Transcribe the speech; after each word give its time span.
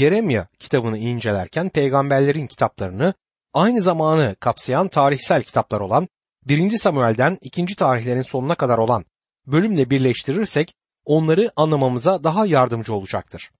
Yeremya 0.00 0.46
kitabını 0.58 0.98
incelerken 0.98 1.68
peygamberlerin 1.68 2.46
kitaplarını 2.46 3.14
aynı 3.54 3.80
zamanı 3.80 4.36
kapsayan 4.40 4.88
tarihsel 4.88 5.42
kitaplar 5.42 5.80
olan 5.80 6.08
1. 6.44 6.76
Samuel'den 6.76 7.38
2. 7.40 7.66
tarihlerin 7.66 8.22
sonuna 8.22 8.54
kadar 8.54 8.78
olan 8.78 9.04
bölümle 9.46 9.90
birleştirirsek 9.90 10.74
onları 11.04 11.50
anlamamıza 11.56 12.22
daha 12.22 12.46
yardımcı 12.46 12.94
olacaktır. 12.94 13.50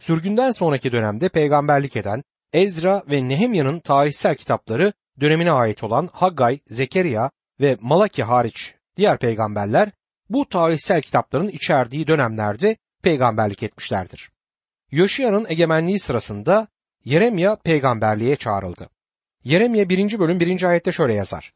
Sürgünden 0.00 0.50
sonraki 0.50 0.92
dönemde 0.92 1.28
peygamberlik 1.28 1.96
eden 1.96 2.22
Ezra 2.52 3.02
ve 3.10 3.28
Nehemya'nın 3.28 3.80
tarihsel 3.80 4.34
kitapları 4.34 4.92
dönemine 5.20 5.52
ait 5.52 5.84
olan 5.84 6.08
Haggay, 6.12 6.58
Zekeriya 6.66 7.30
ve 7.60 7.76
Malaki 7.80 8.22
hariç 8.22 8.74
diğer 8.96 9.18
peygamberler 9.18 9.90
bu 10.30 10.48
tarihsel 10.48 11.02
kitapların 11.02 11.48
içerdiği 11.48 12.06
dönemlerde 12.06 12.76
peygamberlik 13.02 13.62
etmişlerdir. 13.62 14.35
Yoşiya'nın 14.90 15.46
egemenliği 15.48 15.98
sırasında 15.98 16.68
Yeremya 17.04 17.56
peygamberliğe 17.56 18.36
çağrıldı. 18.36 18.88
Yeremya 19.44 19.88
1. 19.88 20.18
bölüm 20.18 20.40
1. 20.40 20.62
ayette 20.62 20.92
şöyle 20.92 21.14
yazar. 21.14 21.52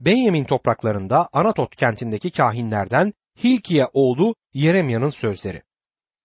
Benyamin 0.00 0.44
topraklarında 0.44 1.28
Anatot 1.32 1.76
kentindeki 1.76 2.30
kahinlerden 2.30 3.12
Hilkiye 3.44 3.86
oğlu 3.92 4.34
Yeremya'nın 4.54 5.10
sözleri. 5.10 5.62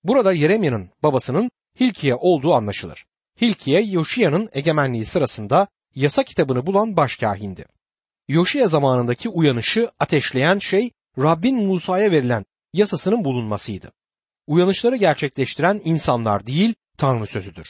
Burada 0.04 0.34
Yeremya'nın 0.34 0.90
babasının 1.04 1.52
Hilkiye 1.80 2.16
olduğu 2.16 2.54
anlaşılır. 2.54 3.06
Hilkiye 3.42 3.82
Yoşiya'nın 3.82 4.50
egemenliği 4.54 5.06
sırasında 5.06 5.68
yasa 5.96 6.24
kitabını 6.24 6.66
bulan 6.66 6.98
başkahindi. 6.98 7.66
Yoşiya 8.28 8.68
zamanındaki 8.68 9.30
uyanışı 9.30 9.92
ateşleyen 10.00 10.60
şey 10.60 10.92
Rabbin 11.18 11.68
Musa'ya 11.68 12.12
verilen 12.12 12.46
yasasının 12.74 13.26
bulunmasıydı. 13.26 13.92
Uyanışları 14.48 14.96
gerçekleştiren 14.96 15.82
insanlar 15.84 16.46
değil, 16.46 16.76
Tanrı 16.98 17.28
sözüdür. 17.28 17.68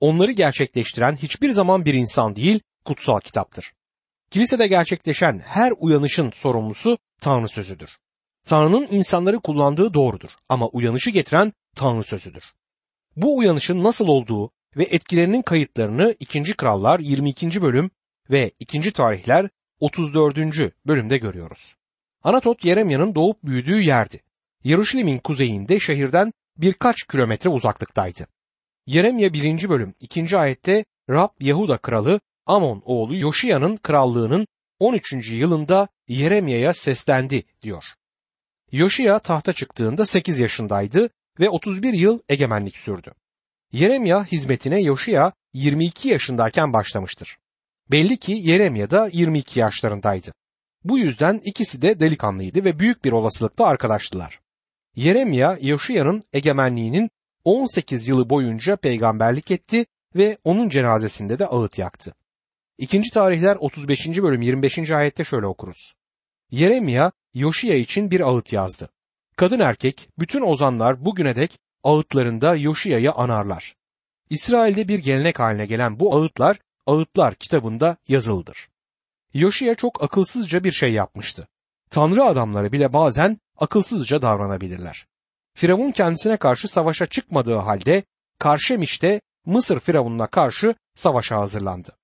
Onları 0.00 0.32
gerçekleştiren 0.32 1.16
hiçbir 1.16 1.50
zaman 1.50 1.84
bir 1.84 1.94
insan 1.94 2.36
değil, 2.36 2.60
kutsal 2.84 3.20
kitaptır. 3.20 3.72
Kilisede 4.30 4.66
gerçekleşen 4.66 5.38
her 5.38 5.72
uyanışın 5.78 6.30
sorumlusu 6.34 6.98
Tanrı 7.20 7.48
sözüdür. 7.48 7.90
Tanrı'nın 8.44 8.88
insanları 8.90 9.40
kullandığı 9.40 9.94
doğrudur 9.94 10.30
ama 10.48 10.68
uyanışı 10.68 11.10
getiren 11.10 11.52
Tanrı 11.76 12.04
sözüdür. 12.04 12.44
Bu 13.16 13.36
uyanışın 13.36 13.82
nasıl 13.82 14.08
olduğu 14.08 14.50
ve 14.76 14.84
etkilerinin 14.84 15.42
kayıtlarını 15.42 16.14
2. 16.20 16.56
Krallar 16.56 17.00
22. 17.00 17.62
bölüm 17.62 17.90
ve 18.30 18.50
2. 18.60 18.92
Tarihler 18.92 19.48
34. 19.80 20.38
bölümde 20.86 21.18
görüyoruz. 21.18 21.74
Anatot 22.22 22.64
Yeremya'nın 22.64 23.14
doğup 23.14 23.42
büyüdüğü 23.44 23.80
yerdi. 23.80 24.20
Yeruşalim'in 24.64 25.18
kuzeyinde 25.18 25.80
şehirden 25.80 26.32
birkaç 26.56 27.02
kilometre 27.02 27.50
uzaklıktaydı. 27.50 28.26
Yeremya 28.86 29.32
1. 29.32 29.68
bölüm 29.68 29.94
2. 30.00 30.36
ayette 30.36 30.84
Rab 31.10 31.30
Yahuda 31.40 31.78
kralı 31.78 32.20
Amon 32.46 32.82
oğlu 32.84 33.16
Yoşiya'nın 33.16 33.76
krallığının 33.76 34.46
13. 34.78 35.12
yılında 35.30 35.88
Yeremya'ya 36.08 36.74
seslendi 36.74 37.44
diyor. 37.62 37.84
Yoşiya 38.72 39.18
tahta 39.18 39.52
çıktığında 39.52 40.06
8 40.06 40.40
yaşındaydı 40.40 41.10
ve 41.40 41.50
31 41.50 41.92
yıl 41.92 42.20
egemenlik 42.28 42.76
sürdü. 42.76 43.12
Yeremya 43.72 44.24
hizmetine 44.24 44.80
Yoşiya 44.80 45.32
22 45.54 46.08
yaşındayken 46.08 46.72
başlamıştır. 46.72 47.38
Belli 47.90 48.16
ki 48.16 48.32
Yeremya 48.32 48.90
da 48.90 49.10
22 49.12 49.60
yaşlarındaydı. 49.60 50.32
Bu 50.84 50.98
yüzden 50.98 51.40
ikisi 51.44 51.82
de 51.82 52.00
delikanlıydı 52.00 52.64
ve 52.64 52.78
büyük 52.78 53.04
bir 53.04 53.12
olasılıkla 53.12 53.66
arkadaştılar. 53.66 54.41
Yeremya 54.96 55.58
Yoşiya'nın 55.60 56.22
egemenliğinin 56.32 57.10
18 57.44 58.08
yılı 58.08 58.30
boyunca 58.30 58.76
peygamberlik 58.76 59.50
etti 59.50 59.86
ve 60.16 60.38
onun 60.44 60.68
cenazesinde 60.68 61.38
de 61.38 61.46
ağıt 61.46 61.78
yaktı. 61.78 62.14
İkinci 62.78 63.10
tarihler 63.10 63.56
35. 63.56 64.08
bölüm 64.08 64.42
25. 64.42 64.90
ayette 64.90 65.24
şöyle 65.24 65.46
okuruz. 65.46 65.94
Yeremya 66.50 67.12
Yoşiya 67.34 67.76
için 67.76 68.10
bir 68.10 68.20
ağıt 68.20 68.52
yazdı. 68.52 68.88
Kadın 69.36 69.60
erkek 69.60 70.08
bütün 70.18 70.40
ozanlar 70.40 71.04
bugüne 71.04 71.36
dek 71.36 71.58
ağıtlarında 71.84 72.56
Yoşiya'yı 72.56 73.12
anarlar. 73.12 73.74
İsrail'de 74.30 74.88
bir 74.88 74.98
gelenek 74.98 75.38
haline 75.38 75.66
gelen 75.66 76.00
bu 76.00 76.16
ağıtlar 76.16 76.58
Ağıtlar 76.86 77.34
kitabında 77.34 77.96
yazılıdır. 78.08 78.68
Yoşiya 79.34 79.74
çok 79.74 80.02
akılsızca 80.02 80.64
bir 80.64 80.72
şey 80.72 80.92
yapmıştı. 80.92 81.48
Tanrı 81.92 82.24
adamları 82.24 82.72
bile 82.72 82.92
bazen 82.92 83.38
akılsızca 83.58 84.22
davranabilirler. 84.22 85.06
Firavun 85.54 85.90
kendisine 85.90 86.36
karşı 86.36 86.68
savaşa 86.68 87.06
çıkmadığı 87.06 87.56
halde 87.56 88.02
Karşemiş'te 88.38 89.20
Mısır 89.46 89.80
Firavun'una 89.80 90.26
karşı 90.26 90.74
savaşa 90.94 91.36
hazırlandı. 91.36 91.96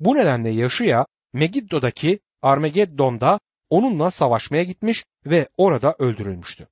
Bu 0.00 0.14
nedenle 0.14 0.50
Yaşıya 0.50 1.06
Megiddo'daki 1.32 2.18
Armageddon'da 2.42 3.40
onunla 3.70 4.10
savaşmaya 4.10 4.62
gitmiş 4.62 5.04
ve 5.26 5.48
orada 5.56 5.94
öldürülmüştü. 5.98 6.66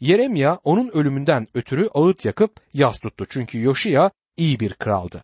Yeremya 0.00 0.60
onun 0.64 0.88
ölümünden 0.88 1.46
ötürü 1.54 1.88
ağıt 1.94 2.24
yakıp 2.24 2.60
yas 2.74 2.98
tuttu 2.98 3.26
çünkü 3.28 3.60
Yoşiya 3.60 4.10
iyi 4.36 4.60
bir 4.60 4.74
kraldı. 4.74 5.22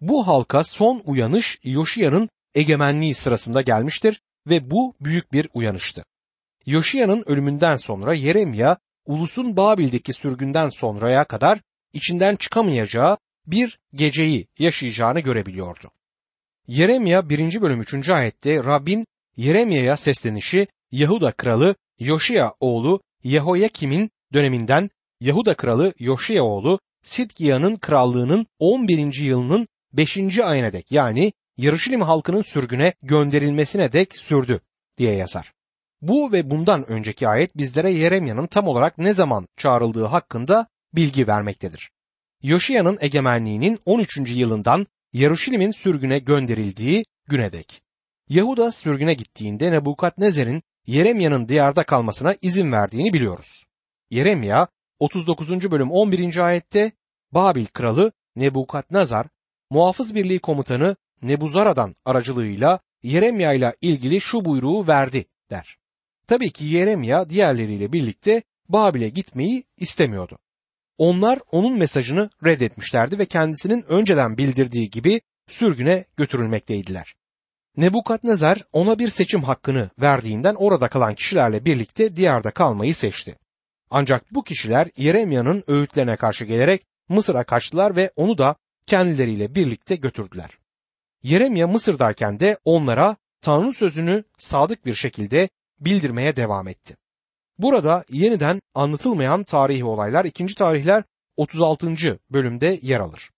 Bu 0.00 0.26
halka 0.26 0.64
son 0.64 1.02
uyanış 1.04 1.58
Yoşiya'nın 1.64 2.28
egemenliği 2.54 3.14
sırasında 3.14 3.62
gelmiştir 3.62 4.20
ve 4.46 4.70
bu 4.70 4.94
büyük 5.00 5.32
bir 5.32 5.48
uyanıştı. 5.54 6.04
Yoşiya'nın 6.66 7.22
ölümünden 7.26 7.76
sonra 7.76 8.14
Yeremya 8.14 8.76
ulusun 9.06 9.56
Babil'deki 9.56 10.12
sürgünden 10.12 10.68
sonraya 10.68 11.24
kadar 11.24 11.60
içinden 11.92 12.36
çıkamayacağı 12.36 13.18
bir 13.46 13.78
geceyi 13.94 14.46
yaşayacağını 14.58 15.20
görebiliyordu. 15.20 15.90
Yeremya 16.66 17.28
1. 17.28 17.62
bölüm 17.62 17.80
3. 17.80 18.08
ayette 18.08 18.64
Rabbin 18.64 19.06
Yeremya'ya 19.36 19.96
seslenişi 19.96 20.66
Yahuda 20.92 21.32
kralı 21.32 21.74
Yoşiya 21.98 22.54
oğlu 22.60 23.00
Yehoyakim'in 23.24 24.10
döneminden 24.32 24.90
Yahuda 25.20 25.54
kralı 25.54 25.94
Yoşiya 25.98 26.44
oğlu 26.44 26.80
Sidgiya'nın 27.02 27.76
krallığının 27.76 28.46
11. 28.58 29.14
yılının 29.14 29.66
5. 29.92 30.38
ayına 30.38 30.72
dek 30.72 30.92
yani 30.92 31.32
Yarışilim 31.56 32.00
halkının 32.00 32.42
sürgüne 32.42 32.94
gönderilmesine 33.02 33.92
dek 33.92 34.16
sürdü 34.16 34.60
diye 34.98 35.14
yazar. 35.14 35.52
Bu 36.02 36.32
ve 36.32 36.50
bundan 36.50 36.90
önceki 36.90 37.28
ayet 37.28 37.56
bizlere 37.56 37.90
Yeremya'nın 37.90 38.46
tam 38.46 38.66
olarak 38.66 38.98
ne 38.98 39.14
zaman 39.14 39.48
çağrıldığı 39.56 40.04
hakkında 40.04 40.66
bilgi 40.94 41.26
vermektedir. 41.26 41.90
Yoşiya'nın 42.42 42.98
egemenliğinin 43.00 43.78
13. 43.84 44.18
yılından 44.26 44.86
Yaruşilim'in 45.12 45.70
sürgüne 45.70 46.18
gönderildiği 46.18 47.04
güne 47.28 47.52
dek. 47.52 47.82
Yahuda 48.28 48.70
sürgüne 48.70 49.14
gittiğinde 49.14 49.72
Nebukadnezer'in 49.72 50.62
Yeremya'nın 50.86 51.48
diyarda 51.48 51.84
kalmasına 51.84 52.34
izin 52.42 52.72
verdiğini 52.72 53.12
biliyoruz. 53.12 53.64
Yeremya 54.10 54.68
39. 54.98 55.70
bölüm 55.70 55.90
11. 55.90 56.36
ayette 56.36 56.92
Babil 57.32 57.66
kralı 57.66 58.12
Nebukadnezar 58.36 59.26
muhafız 59.70 60.14
birliği 60.14 60.38
komutanı 60.38 60.96
Nebuzaradan 61.22 61.94
aracılığıyla 62.04 62.80
Yeremya 63.02 63.52
ile 63.52 63.74
ilgili 63.80 64.20
şu 64.20 64.44
buyruğu 64.44 64.86
verdi 64.86 65.24
der. 65.50 65.81
Tabii 66.32 66.50
ki 66.50 66.64
Yeremya 66.64 67.28
diğerleriyle 67.28 67.92
birlikte 67.92 68.42
Babil'e 68.68 69.08
gitmeyi 69.08 69.64
istemiyordu. 69.76 70.38
Onlar 70.98 71.38
onun 71.50 71.78
mesajını 71.78 72.30
reddetmişlerdi 72.44 73.18
ve 73.18 73.26
kendisinin 73.26 73.84
önceden 73.88 74.38
bildirdiği 74.38 74.90
gibi 74.90 75.20
sürgüne 75.48 76.04
götürülmekteydiler. 76.16 77.14
Nebukadnezar 77.76 78.62
ona 78.72 78.98
bir 78.98 79.08
seçim 79.08 79.42
hakkını 79.42 79.90
verdiğinden 80.00 80.54
orada 80.54 80.88
kalan 80.88 81.14
kişilerle 81.14 81.64
birlikte 81.64 82.16
diyarda 82.16 82.50
kalmayı 82.50 82.94
seçti. 82.94 83.38
Ancak 83.90 84.34
bu 84.34 84.44
kişiler 84.44 84.88
Yeremya'nın 84.96 85.64
öğütlerine 85.66 86.16
karşı 86.16 86.44
gelerek 86.44 86.82
Mısır'a 87.08 87.44
kaçtılar 87.44 87.96
ve 87.96 88.10
onu 88.16 88.38
da 88.38 88.56
kendileriyle 88.86 89.54
birlikte 89.54 89.96
götürdüler. 89.96 90.58
Yeremya 91.22 91.66
Mısır'dayken 91.66 92.40
de 92.40 92.58
onlara 92.64 93.16
Tanrı 93.40 93.72
sözünü 93.72 94.24
sadık 94.38 94.86
bir 94.86 94.94
şekilde 94.94 95.48
bildirmeye 95.84 96.36
devam 96.36 96.68
etti. 96.68 96.96
Burada 97.58 98.04
yeniden 98.10 98.60
anlatılmayan 98.74 99.44
tarihi 99.44 99.84
olaylar 99.84 100.24
2. 100.24 100.46
tarihler 100.46 101.04
36. 101.36 102.18
bölümde 102.30 102.78
yer 102.82 103.00
alır. 103.00 103.30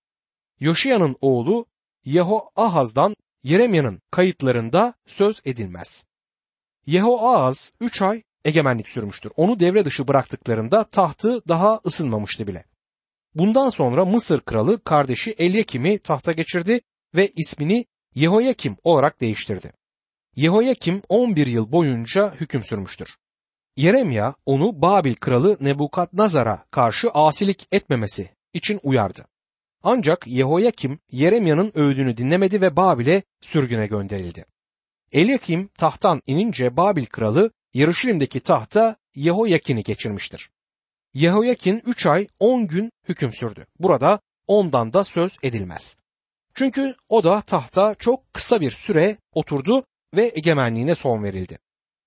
Yoşiya'nın 0.61 1.17
oğlu 1.21 1.67
Yehoahaz'dan 2.05 3.17
Yeremya'nın 3.43 4.03
kayıtlarında 4.11 4.95
söz 5.07 5.41
edilmez. 5.45 6.07
Yehoahaz 6.87 7.73
3 7.81 8.03
ay 8.03 8.23
egemenlik 8.45 8.89
sürmüştür. 8.89 9.33
Onu 9.37 9.61
devre 9.61 9.85
dışı 9.85 10.09
bıraktıklarında 10.09 10.85
tahtı 10.85 11.49
daha 11.49 11.81
ısınmamıştı 11.87 12.47
bile. 12.47 12.65
Bundan 13.35 13.69
sonra 13.69 14.05
Mısır 14.05 14.41
kralı 14.41 14.85
kardeşi 14.85 15.31
Elyakim'i 15.31 15.99
tahta 15.99 16.33
geçirdi 16.33 16.81
ve 17.15 17.29
ismini 17.29 17.87
Yehoyakim 18.15 18.77
olarak 18.85 19.21
değiştirdi. 19.21 19.73
Yehoyakim 20.37 21.03
11 21.09 21.47
yıl 21.47 21.73
boyunca 21.73 22.35
hüküm 22.35 22.65
sürmüştür. 22.65 23.17
Yeremya 23.77 24.35
onu 24.47 24.83
Babil 24.83 25.15
kralı 25.15 25.57
Nebukadnezar'a 25.61 26.65
karşı 26.71 27.11
asilik 27.11 27.69
etmemesi 27.73 28.31
için 28.53 28.81
uyardı. 28.83 29.27
Ancak 29.83 30.27
Yehoyakim 30.27 30.99
Yeremya'nın 31.11 31.73
övdüğünü 31.75 32.17
dinlemedi 32.17 32.61
ve 32.61 32.77
Babil'e 32.77 33.23
sürgüne 33.41 33.87
gönderildi. 33.87 34.45
Elyakim 35.13 35.69
tahttan 35.69 36.23
inince 36.27 36.77
Babil 36.77 37.07
kralı 37.07 37.51
Yarışilim'deki 37.75 38.41
tahta 38.41 38.97
Yehoyakin'i 39.15 39.83
geçirmiştir. 39.83 40.51
Yehoyakin 41.15 41.83
3 41.87 42.07
ay 42.07 42.29
10 42.39 42.67
gün 42.67 42.93
hüküm 43.09 43.33
sürdü. 43.33 43.67
Burada 43.79 44.21
ondan 44.47 44.93
da 44.93 45.05
söz 45.05 45.37
edilmez. 45.43 45.97
Çünkü 46.55 46.95
o 47.09 47.25
da 47.25 47.41
tahta 47.41 47.95
çok 47.95 48.35
kısa 48.35 48.61
bir 48.61 48.71
süre 48.71 49.17
oturdu 49.33 49.85
ve 50.17 50.33
egemenliğine 50.35 50.95
son 50.95 51.23
verildi. 51.23 51.59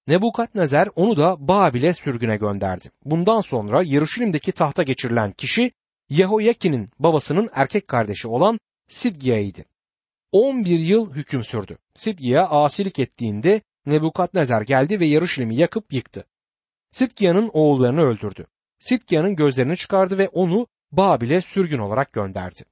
Nebukadnezer 0.07 0.89
onu 0.95 1.17
da 1.17 1.47
Babil'e 1.47 1.93
sürgüne 1.93 2.37
gönderdi. 2.37 2.91
Bundan 3.05 3.41
sonra 3.41 3.83
Yarışilim'deki 3.83 4.51
tahta 4.51 4.83
geçirilen 4.83 5.31
kişi 5.31 5.71
Yehoyakin'in 6.09 6.89
babasının 6.99 7.49
erkek 7.53 7.87
kardeşi 7.87 8.27
olan 8.27 8.59
Sidgiya'ydı. 8.89 9.65
11 10.31 10.79
yıl 10.79 11.13
hüküm 11.13 11.43
sürdü. 11.43 11.77
Sidgiya 11.95 12.49
asilik 12.49 12.99
ettiğinde 12.99 13.61
Nebukadnezer 13.85 14.61
geldi 14.61 14.99
ve 14.99 15.05
Yarışilim'i 15.05 15.55
yakıp 15.55 15.93
yıktı. 15.93 16.25
Sidgiya'nın 16.91 17.49
oğullarını 17.53 18.01
öldürdü. 18.01 18.47
Sidgiya'nın 18.79 19.35
gözlerini 19.35 19.77
çıkardı 19.77 20.17
ve 20.17 20.27
onu 20.27 20.67
Babil'e 20.91 21.41
sürgün 21.41 21.79
olarak 21.79 22.13
gönderdi. 22.13 22.65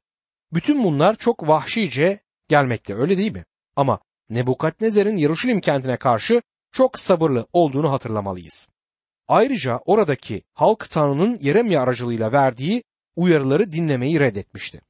Bütün 0.54 0.84
bunlar 0.84 1.16
çok 1.16 1.48
vahşice 1.48 2.20
gelmekte 2.48 2.96
öyle 2.96 3.18
değil 3.18 3.32
mi? 3.32 3.46
Ama 3.76 4.00
Nebukadnezer'in 4.30 5.16
Yaruşilim 5.16 5.62
kentine 5.62 5.98
karşı 5.98 6.42
çok 6.72 7.00
sabırlı 7.00 7.48
olduğunu 7.54 7.92
hatırlamalıyız. 7.92 8.70
Ayrıca 9.28 9.80
oradaki 9.86 10.44
halk 10.54 10.90
Tanrı'nın 10.90 11.38
Yeremya 11.42 11.82
aracılığıyla 11.82 12.32
verdiği 12.32 12.84
uyarıları 13.16 13.72
dinlemeyi 13.72 14.20
reddetmişti. 14.20 14.82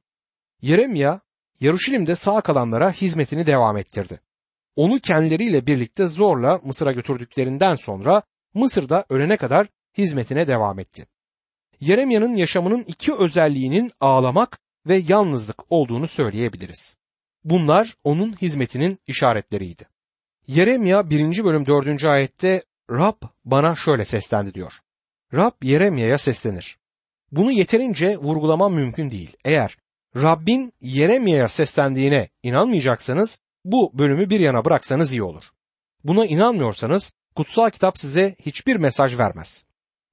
Yeremya, 0.62 1.20
Yaruşilim'de 1.60 2.14
sağ 2.14 2.40
kalanlara 2.40 2.92
hizmetini 2.92 3.46
devam 3.46 3.76
ettirdi. 3.76 4.20
Onu 4.76 5.00
kendileriyle 5.00 5.66
birlikte 5.66 6.06
zorla 6.06 6.60
Mısır'a 6.64 6.92
götürdüklerinden 6.92 7.76
sonra 7.76 8.22
Mısır'da 8.54 9.04
ölene 9.08 9.36
kadar 9.36 9.68
hizmetine 9.98 10.48
devam 10.48 10.78
etti. 10.78 11.06
Yeremya'nın 11.80 12.34
yaşamının 12.34 12.84
iki 12.86 13.14
özelliğinin 13.14 13.92
ağlamak 14.00 14.58
ve 14.86 14.96
yalnızlık 14.96 15.72
olduğunu 15.72 16.08
söyleyebiliriz. 16.08 16.98
Bunlar 17.46 17.96
onun 18.04 18.32
hizmetinin 18.32 18.98
işaretleriydi. 19.06 19.84
Yeremya 20.46 21.10
1. 21.10 21.44
bölüm 21.44 21.66
4. 21.66 22.04
ayette 22.04 22.62
Rab 22.90 23.22
bana 23.44 23.76
şöyle 23.76 24.04
seslendi 24.04 24.54
diyor. 24.54 24.72
Rab 25.34 25.52
Yeremya'ya 25.62 26.18
seslenir. 26.18 26.78
Bunu 27.32 27.52
yeterince 27.52 28.16
vurgulamam 28.16 28.74
mümkün 28.74 29.10
değil. 29.10 29.36
Eğer 29.44 29.76
Rabbin 30.16 30.72
Yeremya'ya 30.80 31.48
seslendiğine 31.48 32.28
inanmayacaksanız 32.42 33.40
bu 33.64 33.98
bölümü 33.98 34.30
bir 34.30 34.40
yana 34.40 34.64
bıraksanız 34.64 35.12
iyi 35.12 35.22
olur. 35.22 35.44
Buna 36.04 36.26
inanmıyorsanız 36.26 37.12
kutsal 37.34 37.70
kitap 37.70 37.98
size 37.98 38.36
hiçbir 38.46 38.76
mesaj 38.76 39.18
vermez. 39.18 39.64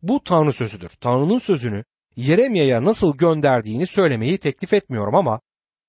Bu 0.02 0.24
Tanrı 0.24 0.54
sözüdür. 0.54 0.90
Tanrı'nın 0.90 1.40
sözünü 1.40 1.84
Yeremya'ya 2.16 2.84
nasıl 2.84 3.18
gönderdiğini 3.18 3.88
söylemeyi 3.88 4.38
teklif 4.38 4.74
etmiyorum 4.74 5.16
ama 5.16 5.42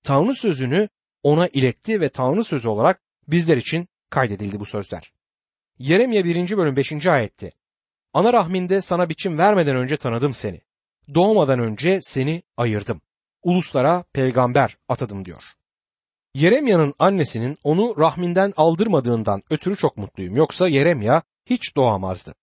Tanrı 0.03 0.35
sözünü 0.35 0.89
ona 1.25 1.49
iletti 1.49 2.01
ve 2.01 2.09
Tanrı 2.09 2.45
sözü 2.45 2.69
olarak 2.69 3.01
bizler 3.29 3.57
için 3.57 3.89
kaydedildi 4.11 4.61
bu 4.61 4.65
sözler. 4.65 5.13
Yeremya 5.79 6.25
1. 6.25 6.57
bölüm 6.57 6.77
5. 6.77 7.07
ayette 7.07 7.53
Ana 8.13 8.33
rahminde 8.33 8.81
sana 8.81 9.09
biçim 9.09 9.39
vermeden 9.39 9.77
önce 9.77 9.97
tanıdım 9.97 10.35
seni. 10.35 10.61
Doğmadan 11.15 11.59
önce 11.59 12.01
seni 12.03 12.43
ayırdım. 12.57 13.01
Uluslara 13.43 14.05
peygamber 14.13 14.77
atadım 14.89 15.25
diyor. 15.25 15.45
Yeremya'nın 16.35 16.95
annesinin 16.99 17.59
onu 17.65 17.95
rahminden 17.99 18.53
aldırmadığından 18.57 19.43
ötürü 19.51 19.77
çok 19.77 19.97
mutluyum. 19.97 20.37
Yoksa 20.37 20.69
Yeremya 20.69 21.23
hiç 21.47 21.77
doğamazdı. 21.77 22.35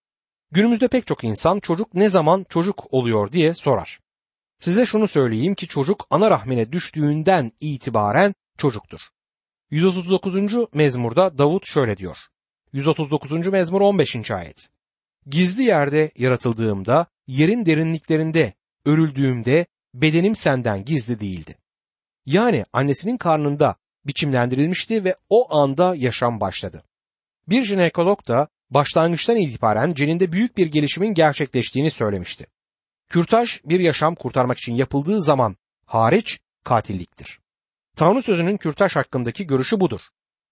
Günümüzde 0.51 0.87
pek 0.87 1.07
çok 1.07 1.23
insan 1.23 1.59
çocuk 1.59 1.93
ne 1.93 2.09
zaman 2.09 2.45
çocuk 2.49 2.93
oluyor 2.93 3.31
diye 3.31 3.53
sorar. 3.53 3.99
Size 4.59 4.85
şunu 4.85 5.07
söyleyeyim 5.07 5.55
ki 5.55 5.67
çocuk 5.67 6.07
ana 6.09 6.31
rahmine 6.31 6.71
düştüğünden 6.71 7.51
itibaren 7.59 8.35
çocuktur. 8.61 9.01
139. 9.71 10.35
mezmurda 10.73 11.37
Davut 11.37 11.67
şöyle 11.67 11.97
diyor. 11.97 12.17
139. 12.73 13.47
mezmur 13.47 13.81
15. 13.81 14.31
ayet. 14.31 14.69
Gizli 15.27 15.63
yerde 15.63 16.11
yaratıldığımda, 16.17 17.05
yerin 17.27 17.65
derinliklerinde 17.65 18.53
örüldüğümde 18.85 19.65
bedenim 19.93 20.35
senden 20.35 20.85
gizli 20.85 21.19
değildi. 21.19 21.55
Yani 22.25 22.65
annesinin 22.73 23.17
karnında 23.17 23.75
biçimlendirilmişti 24.05 25.03
ve 25.03 25.15
o 25.29 25.55
anda 25.55 25.95
yaşam 25.95 26.39
başladı. 26.39 26.83
Bir 27.47 27.63
jinekolog 27.63 28.27
da 28.27 28.47
başlangıçtan 28.69 29.37
itibaren 29.37 29.93
ceninde 29.93 30.31
büyük 30.31 30.57
bir 30.57 30.67
gelişimin 30.67 31.13
gerçekleştiğini 31.13 31.91
söylemişti. 31.91 32.47
Kürtaj 33.09 33.59
bir 33.65 33.79
yaşam 33.79 34.15
kurtarmak 34.15 34.57
için 34.57 34.73
yapıldığı 34.73 35.21
zaman 35.21 35.55
hariç 35.85 36.39
katilliktir. 36.63 37.40
Tanrı 37.95 38.21
sözünün 38.21 38.57
kürtaj 38.57 38.95
hakkındaki 38.95 39.47
görüşü 39.47 39.79
budur. 39.79 40.01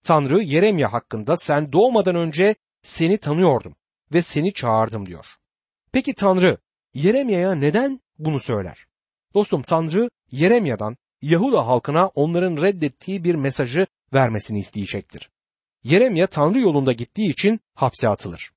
Tanrı 0.04 0.42
Yeremya 0.42 0.94
hakkında 0.94 1.38
sen 1.38 1.72
doğmadan 1.72 2.16
önce 2.16 2.56
seni 2.84 3.18
tanıyordum 3.18 3.76
ve 4.14 4.22
seni 4.22 4.54
çağırdım 4.54 5.06
diyor. 5.06 5.26
Peki 5.92 6.14
Tanrı 6.14 6.58
Yeremya'ya 6.94 7.56
neden 7.56 8.00
bunu 8.18 8.40
söyler? 8.40 8.86
Dostum 9.34 9.62
Tanrı 9.62 10.10
Yeremya'dan 10.32 10.98
Yahuda 11.22 11.68
halkına 11.68 12.08
onların 12.08 12.62
reddettiği 12.62 13.24
bir 13.24 13.36
mesajı 13.36 13.88
vermesini 14.14 14.60
isteyecektir. 14.60 15.30
Yeremya 15.84 16.28
Tanrı 16.28 16.60
yolunda 16.60 16.94
gittiği 16.94 17.30
için 17.30 17.60
hapse 17.76 18.10
atılır. 18.10 18.52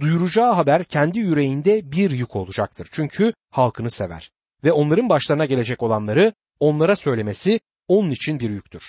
Duyuracağı 0.00 0.52
haber 0.52 0.84
kendi 0.84 1.18
yüreğinde 1.18 1.92
bir 1.92 2.10
yük 2.10 2.36
olacaktır. 2.36 2.88
Çünkü 2.92 3.32
halkını 3.50 3.90
sever 3.90 4.30
ve 4.64 4.72
onların 4.72 5.08
başlarına 5.08 5.46
gelecek 5.46 5.82
olanları 5.82 6.32
onlara 6.60 6.96
söylemesi 6.96 7.60
onun 7.88 8.10
için 8.10 8.40
bir 8.40 8.50
yüktür. 8.50 8.82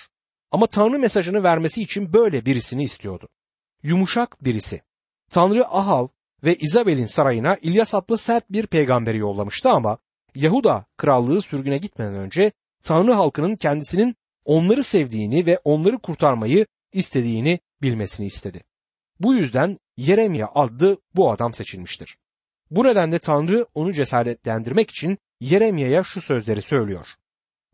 Ama 0.50 0.66
Tanrı 0.66 0.98
mesajını 0.98 1.42
vermesi 1.42 1.82
için 1.82 2.12
böyle 2.12 2.46
birisini 2.46 2.84
istiyordu. 2.84 3.28
Yumuşak 3.82 4.44
birisi. 4.44 4.82
Tanrı 5.30 5.66
Ahav 5.66 6.08
ve 6.44 6.56
İzabel'in 6.56 7.06
sarayına 7.06 7.56
İlyas 7.62 7.94
adlı 7.94 8.18
sert 8.18 8.50
bir 8.50 8.66
peygamberi 8.66 9.18
yollamıştı 9.18 9.70
ama 9.70 9.98
Yahuda 10.34 10.84
krallığı 10.96 11.42
sürgüne 11.42 11.78
gitmeden 11.78 12.14
önce 12.14 12.52
Tanrı 12.82 13.12
halkının 13.12 13.56
kendisinin 13.56 14.16
onları 14.44 14.82
sevdiğini 14.82 15.46
ve 15.46 15.58
onları 15.64 15.98
kurtarmayı 15.98 16.66
istediğini 16.92 17.60
bilmesini 17.82 18.26
istedi. 18.26 18.60
Bu 19.20 19.34
yüzden 19.34 19.78
Yeremya 19.96 20.48
adlı 20.54 20.98
bu 21.14 21.30
adam 21.30 21.54
seçilmiştir. 21.54 22.16
Bu 22.70 22.84
nedenle 22.84 23.18
Tanrı 23.18 23.66
onu 23.74 23.92
cesaretlendirmek 23.92 24.90
için 24.90 25.18
Yeremya'ya 25.40 26.04
şu 26.04 26.20
sözleri 26.20 26.62
söylüyor. 26.62 27.06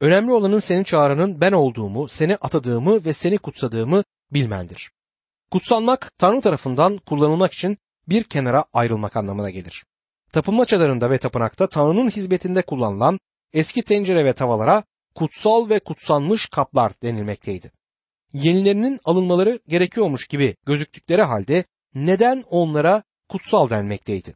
Önemli 0.01 0.33
olanın 0.33 0.59
seni 0.59 0.85
çağıranın 0.85 1.41
ben 1.41 1.53
olduğumu, 1.53 2.09
seni 2.09 2.37
atadığımı 2.37 3.05
ve 3.05 3.13
seni 3.13 3.39
kutsadığımı 3.39 4.05
bilmendir. 4.33 4.91
Kutsanmak 5.51 6.13
Tanrı 6.19 6.41
tarafından 6.41 6.99
kullanılmak 6.99 7.53
için 7.53 7.79
bir 8.09 8.25
kenara 8.25 8.65
ayrılmak 8.73 9.17
anlamına 9.17 9.51
gelir. 9.51 9.85
Tapınmaçalarında 10.33 11.11
ve 11.11 11.19
tapınakta 11.19 11.69
Tanrı'nın 11.69 12.09
hizmetinde 12.09 12.63
kullanılan 12.63 13.21
eski 13.53 13.83
tencere 13.83 14.25
ve 14.25 14.33
tavalara 14.33 14.83
kutsal 15.15 15.69
ve 15.69 15.79
kutsanmış 15.79 16.47
kaplar 16.47 16.93
denilmekteydi. 17.03 17.73
Yenilerinin 18.33 18.99
alınmaları 19.05 19.61
gerekiyormuş 19.69 20.27
gibi 20.27 20.57
gözüktükleri 20.67 21.23
halde 21.23 21.65
neden 21.95 22.45
onlara 22.51 23.03
kutsal 23.29 23.71
denmekteydi? 23.71 24.35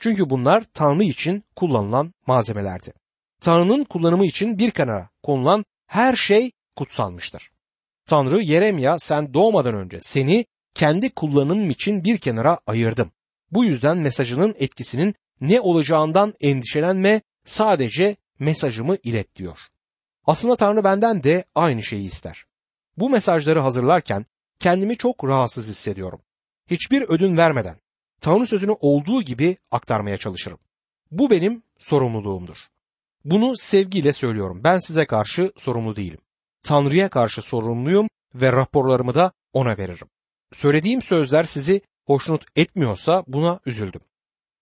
Çünkü 0.00 0.30
bunlar 0.30 0.64
Tanrı 0.74 1.04
için 1.04 1.44
kullanılan 1.56 2.14
malzemelerdi. 2.26 2.92
Tanrı'nın 3.40 3.84
kullanımı 3.84 4.26
için 4.26 4.58
bir 4.58 4.70
kenara 4.70 5.08
konulan 5.22 5.64
her 5.86 6.16
şey 6.16 6.52
kutsalmıştır. 6.76 7.50
Tanrı 8.06 8.42
Yeremya 8.42 8.98
sen 8.98 9.34
doğmadan 9.34 9.74
önce 9.74 9.98
seni 10.02 10.46
kendi 10.74 11.10
kullanımım 11.10 11.70
için 11.70 12.04
bir 12.04 12.18
kenara 12.18 12.58
ayırdım. 12.66 13.10
Bu 13.50 13.64
yüzden 13.64 13.98
mesajının 13.98 14.54
etkisinin 14.58 15.14
ne 15.40 15.60
olacağından 15.60 16.34
endişelenme 16.40 17.20
sadece 17.44 18.16
mesajımı 18.38 18.96
ilet 19.02 19.36
diyor. 19.36 19.58
Aslında 20.26 20.56
Tanrı 20.56 20.84
benden 20.84 21.24
de 21.24 21.44
aynı 21.54 21.82
şeyi 21.82 22.06
ister. 22.06 22.44
Bu 22.96 23.10
mesajları 23.10 23.60
hazırlarken 23.60 24.26
kendimi 24.58 24.96
çok 24.96 25.24
rahatsız 25.24 25.68
hissediyorum. 25.68 26.20
Hiçbir 26.70 27.02
ödün 27.02 27.36
vermeden 27.36 27.76
Tanrı 28.20 28.46
sözünü 28.46 28.72
olduğu 28.80 29.22
gibi 29.22 29.56
aktarmaya 29.70 30.18
çalışırım. 30.18 30.58
Bu 31.10 31.30
benim 31.30 31.62
sorumluluğumdur. 31.78 32.56
Bunu 33.30 33.56
sevgiyle 33.56 34.12
söylüyorum. 34.12 34.60
Ben 34.64 34.78
size 34.78 35.06
karşı 35.06 35.52
sorumlu 35.56 35.96
değilim. 35.96 36.18
Tanrı'ya 36.64 37.08
karşı 37.08 37.42
sorumluyum 37.42 38.08
ve 38.34 38.52
raporlarımı 38.52 39.14
da 39.14 39.32
ona 39.52 39.78
veririm. 39.78 40.08
Söylediğim 40.52 41.02
sözler 41.02 41.44
sizi 41.44 41.80
hoşnut 42.06 42.44
etmiyorsa 42.56 43.24
buna 43.26 43.60
üzüldüm. 43.66 44.00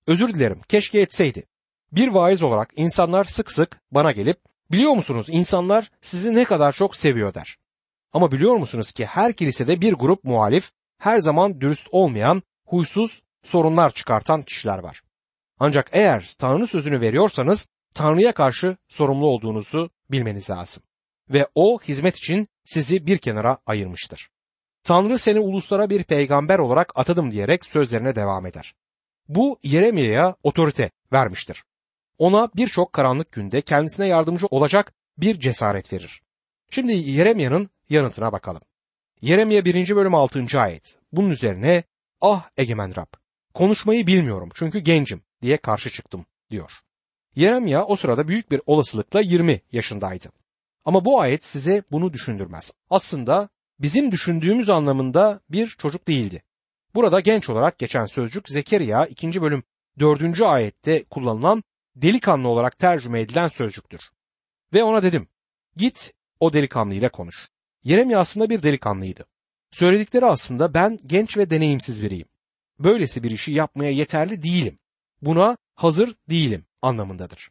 Özür 0.06 0.34
dilerim. 0.34 0.60
Keşke 0.68 1.00
etseydi. 1.00 1.44
Bir 1.92 2.08
vaiz 2.08 2.42
olarak 2.42 2.70
insanlar 2.76 3.24
sık 3.24 3.52
sık 3.52 3.80
bana 3.92 4.12
gelip 4.12 4.38
Biliyor 4.72 4.92
musunuz 4.92 5.26
insanlar 5.28 5.90
sizi 6.02 6.34
ne 6.34 6.44
kadar 6.44 6.72
çok 6.72 6.96
seviyor 6.96 7.34
der. 7.34 7.56
Ama 8.12 8.32
biliyor 8.32 8.56
musunuz 8.56 8.92
ki 8.92 9.06
her 9.06 9.32
kilisede 9.32 9.80
bir 9.80 9.92
grup 9.92 10.24
muhalif, 10.24 10.72
her 10.98 11.18
zaman 11.18 11.60
dürüst 11.60 11.88
olmayan, 11.90 12.42
huysuz, 12.66 13.22
sorunlar 13.44 13.90
çıkartan 13.90 14.42
kişiler 14.42 14.78
var. 14.78 15.02
Ancak 15.58 15.90
eğer 15.92 16.34
Tanrı 16.38 16.66
sözünü 16.66 17.00
veriyorsanız 17.00 17.68
Tanrı'ya 17.96 18.32
karşı 18.32 18.76
sorumlu 18.88 19.26
olduğunuzu 19.26 19.90
bilmeniz 20.10 20.50
lazım. 20.50 20.82
Ve 21.30 21.46
o 21.54 21.80
hizmet 21.80 22.16
için 22.16 22.48
sizi 22.64 23.06
bir 23.06 23.18
kenara 23.18 23.58
ayırmıştır. 23.66 24.30
Tanrı 24.84 25.18
seni 25.18 25.40
uluslara 25.40 25.90
bir 25.90 26.04
peygamber 26.04 26.58
olarak 26.58 26.92
atadım 26.94 27.30
diyerek 27.30 27.64
sözlerine 27.64 28.16
devam 28.16 28.46
eder. 28.46 28.74
Bu 29.28 29.58
Yeremya'ya 29.62 30.36
otorite 30.42 30.90
vermiştir. 31.12 31.64
Ona 32.18 32.48
birçok 32.56 32.92
karanlık 32.92 33.32
günde 33.32 33.60
kendisine 33.60 34.06
yardımcı 34.06 34.46
olacak 34.46 34.92
bir 35.18 35.40
cesaret 35.40 35.92
verir. 35.92 36.22
Şimdi 36.70 36.92
Yeremya'nın 36.92 37.70
yanıtına 37.88 38.32
bakalım. 38.32 38.62
Yeremya 39.20 39.64
1. 39.64 39.96
bölüm 39.96 40.14
6. 40.14 40.46
ayet. 40.60 40.98
Bunun 41.12 41.30
üzerine 41.30 41.82
ah 42.20 42.50
egemen 42.56 42.96
Rab 42.96 43.12
konuşmayı 43.54 44.06
bilmiyorum 44.06 44.48
çünkü 44.54 44.78
gencim 44.78 45.22
diye 45.42 45.56
karşı 45.56 45.90
çıktım 45.90 46.26
diyor. 46.50 46.85
Yeremya 47.36 47.84
o 47.84 47.96
sırada 47.96 48.28
büyük 48.28 48.50
bir 48.50 48.60
olasılıkla 48.66 49.20
20 49.20 49.60
yaşındaydı. 49.72 50.28
Ama 50.84 51.04
bu 51.04 51.20
ayet 51.20 51.44
size 51.44 51.82
bunu 51.90 52.12
düşündürmez. 52.12 52.72
Aslında 52.90 53.48
bizim 53.78 54.10
düşündüğümüz 54.10 54.70
anlamında 54.70 55.40
bir 55.50 55.68
çocuk 55.68 56.08
değildi. 56.08 56.42
Burada 56.94 57.20
genç 57.20 57.48
olarak 57.48 57.78
geçen 57.78 58.06
sözcük 58.06 58.48
Zekeriya 58.48 59.06
2. 59.06 59.42
bölüm 59.42 59.62
4. 59.98 60.40
ayette 60.42 61.04
kullanılan 61.04 61.62
delikanlı 61.96 62.48
olarak 62.48 62.78
tercüme 62.78 63.20
edilen 63.20 63.48
sözcüktür. 63.48 64.00
Ve 64.72 64.84
ona 64.84 65.02
dedim, 65.02 65.28
git 65.76 66.12
o 66.40 66.52
delikanlı 66.52 66.94
ile 66.94 67.08
konuş. 67.08 67.48
Yeremya 67.84 68.18
aslında 68.18 68.50
bir 68.50 68.62
delikanlıydı. 68.62 69.26
Söyledikleri 69.70 70.26
aslında 70.26 70.74
ben 70.74 70.98
genç 71.06 71.36
ve 71.36 71.50
deneyimsiz 71.50 72.02
biriyim. 72.02 72.28
Böylesi 72.78 73.22
bir 73.22 73.30
işi 73.30 73.52
yapmaya 73.52 73.90
yeterli 73.90 74.42
değilim. 74.42 74.78
Buna 75.22 75.56
hazır 75.74 76.14
değilim 76.30 76.66
anlamındadır. 76.86 77.50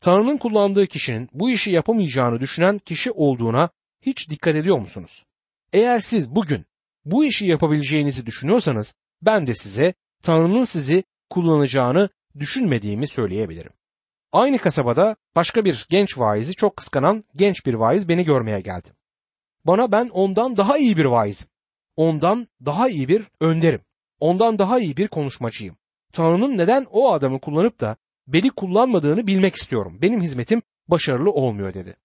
Tanrı'nın 0.00 0.36
kullandığı 0.36 0.86
kişinin 0.86 1.28
bu 1.32 1.50
işi 1.50 1.70
yapamayacağını 1.70 2.40
düşünen 2.40 2.78
kişi 2.78 3.10
olduğuna 3.10 3.70
hiç 4.00 4.30
dikkat 4.30 4.56
ediyor 4.56 4.78
musunuz? 4.78 5.24
Eğer 5.72 6.00
siz 6.00 6.34
bugün 6.34 6.66
bu 7.04 7.24
işi 7.24 7.46
yapabileceğinizi 7.46 8.26
düşünüyorsanız 8.26 8.94
ben 9.22 9.46
de 9.46 9.54
size 9.54 9.94
Tanrı'nın 10.22 10.64
sizi 10.64 11.04
kullanacağını 11.30 12.08
düşünmediğimi 12.38 13.06
söyleyebilirim. 13.06 13.72
Aynı 14.32 14.58
kasabada 14.58 15.16
başka 15.36 15.64
bir 15.64 15.86
genç 15.90 16.18
vaizi 16.18 16.54
çok 16.54 16.76
kıskanan 16.76 17.24
genç 17.36 17.66
bir 17.66 17.74
vaiz 17.74 18.08
beni 18.08 18.24
görmeye 18.24 18.60
geldi. 18.60 18.88
Bana 19.64 19.92
ben 19.92 20.08
ondan 20.08 20.56
daha 20.56 20.78
iyi 20.78 20.96
bir 20.96 21.04
vaizim. 21.04 21.48
Ondan 21.96 22.48
daha 22.64 22.88
iyi 22.88 23.08
bir 23.08 23.26
önderim. 23.40 23.80
Ondan 24.20 24.58
daha 24.58 24.78
iyi 24.78 24.96
bir 24.96 25.08
konuşmacıyım. 25.08 25.76
Tanrı'nın 26.12 26.58
neden 26.58 26.86
o 26.90 27.12
adamı 27.12 27.40
kullanıp 27.40 27.80
da 27.80 27.96
beni 28.26 28.50
kullanmadığını 28.50 29.26
bilmek 29.26 29.54
istiyorum. 29.54 29.98
Benim 30.02 30.20
hizmetim 30.20 30.62
başarılı 30.88 31.30
olmuyor 31.30 31.74
dedi. 31.74 31.96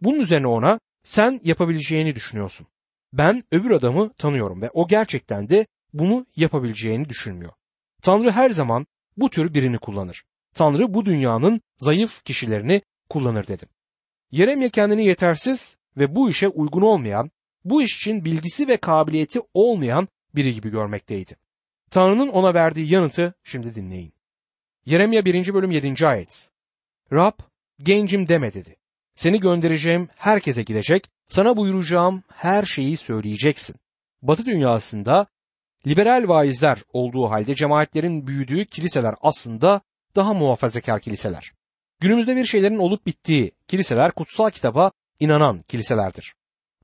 Bunun 0.00 0.20
üzerine 0.20 0.46
ona 0.46 0.80
sen 1.04 1.40
yapabileceğini 1.44 2.14
düşünüyorsun. 2.14 2.66
Ben 3.12 3.42
öbür 3.52 3.70
adamı 3.70 4.12
tanıyorum 4.12 4.62
ve 4.62 4.70
o 4.70 4.88
gerçekten 4.88 5.48
de 5.48 5.66
bunu 5.92 6.26
yapabileceğini 6.36 7.08
düşünmüyor. 7.08 7.52
Tanrı 8.02 8.30
her 8.30 8.50
zaman 8.50 8.86
bu 9.16 9.30
tür 9.30 9.54
birini 9.54 9.78
kullanır. 9.78 10.24
Tanrı 10.54 10.94
bu 10.94 11.04
dünyanın 11.04 11.60
zayıf 11.78 12.24
kişilerini 12.24 12.82
kullanır 13.08 13.46
dedim. 13.46 13.68
Yeremye 14.30 14.68
kendini 14.68 15.06
yetersiz 15.06 15.78
ve 15.96 16.14
bu 16.14 16.30
işe 16.30 16.48
uygun 16.48 16.82
olmayan, 16.82 17.30
bu 17.64 17.82
iş 17.82 17.96
için 17.96 18.24
bilgisi 18.24 18.68
ve 18.68 18.76
kabiliyeti 18.76 19.40
olmayan 19.54 20.08
biri 20.34 20.54
gibi 20.54 20.70
görmekteydi. 20.70 21.36
Tanrı'nın 21.90 22.28
ona 22.28 22.54
verdiği 22.54 22.92
yanıtı 22.92 23.34
şimdi 23.44 23.74
dinleyin. 23.74 24.13
Yeremya 24.86 25.24
1. 25.24 25.54
bölüm 25.54 25.70
7. 25.70 26.06
ayet. 26.06 26.50
Rab, 27.12 27.38
gencim 27.78 28.28
deme 28.28 28.54
dedi. 28.54 28.76
Seni 29.14 29.40
göndereceğim 29.40 30.08
herkese 30.16 30.62
gidecek, 30.62 31.10
sana 31.28 31.56
buyuracağım 31.56 32.22
her 32.28 32.64
şeyi 32.64 32.96
söyleyeceksin. 32.96 33.76
Batı 34.22 34.44
dünyasında 34.44 35.26
liberal 35.86 36.28
vaizler 36.28 36.82
olduğu 36.92 37.30
halde 37.30 37.54
cemaatlerin 37.54 38.26
büyüdüğü 38.26 38.64
kiliseler 38.64 39.14
aslında 39.20 39.80
daha 40.16 40.34
muhafazakar 40.34 41.00
kiliseler. 41.00 41.52
Günümüzde 42.00 42.36
bir 42.36 42.44
şeylerin 42.44 42.78
olup 42.78 43.06
bittiği 43.06 43.52
kiliseler 43.68 44.12
kutsal 44.12 44.50
kitaba 44.50 44.92
inanan 45.20 45.58
kiliselerdir. 45.58 46.34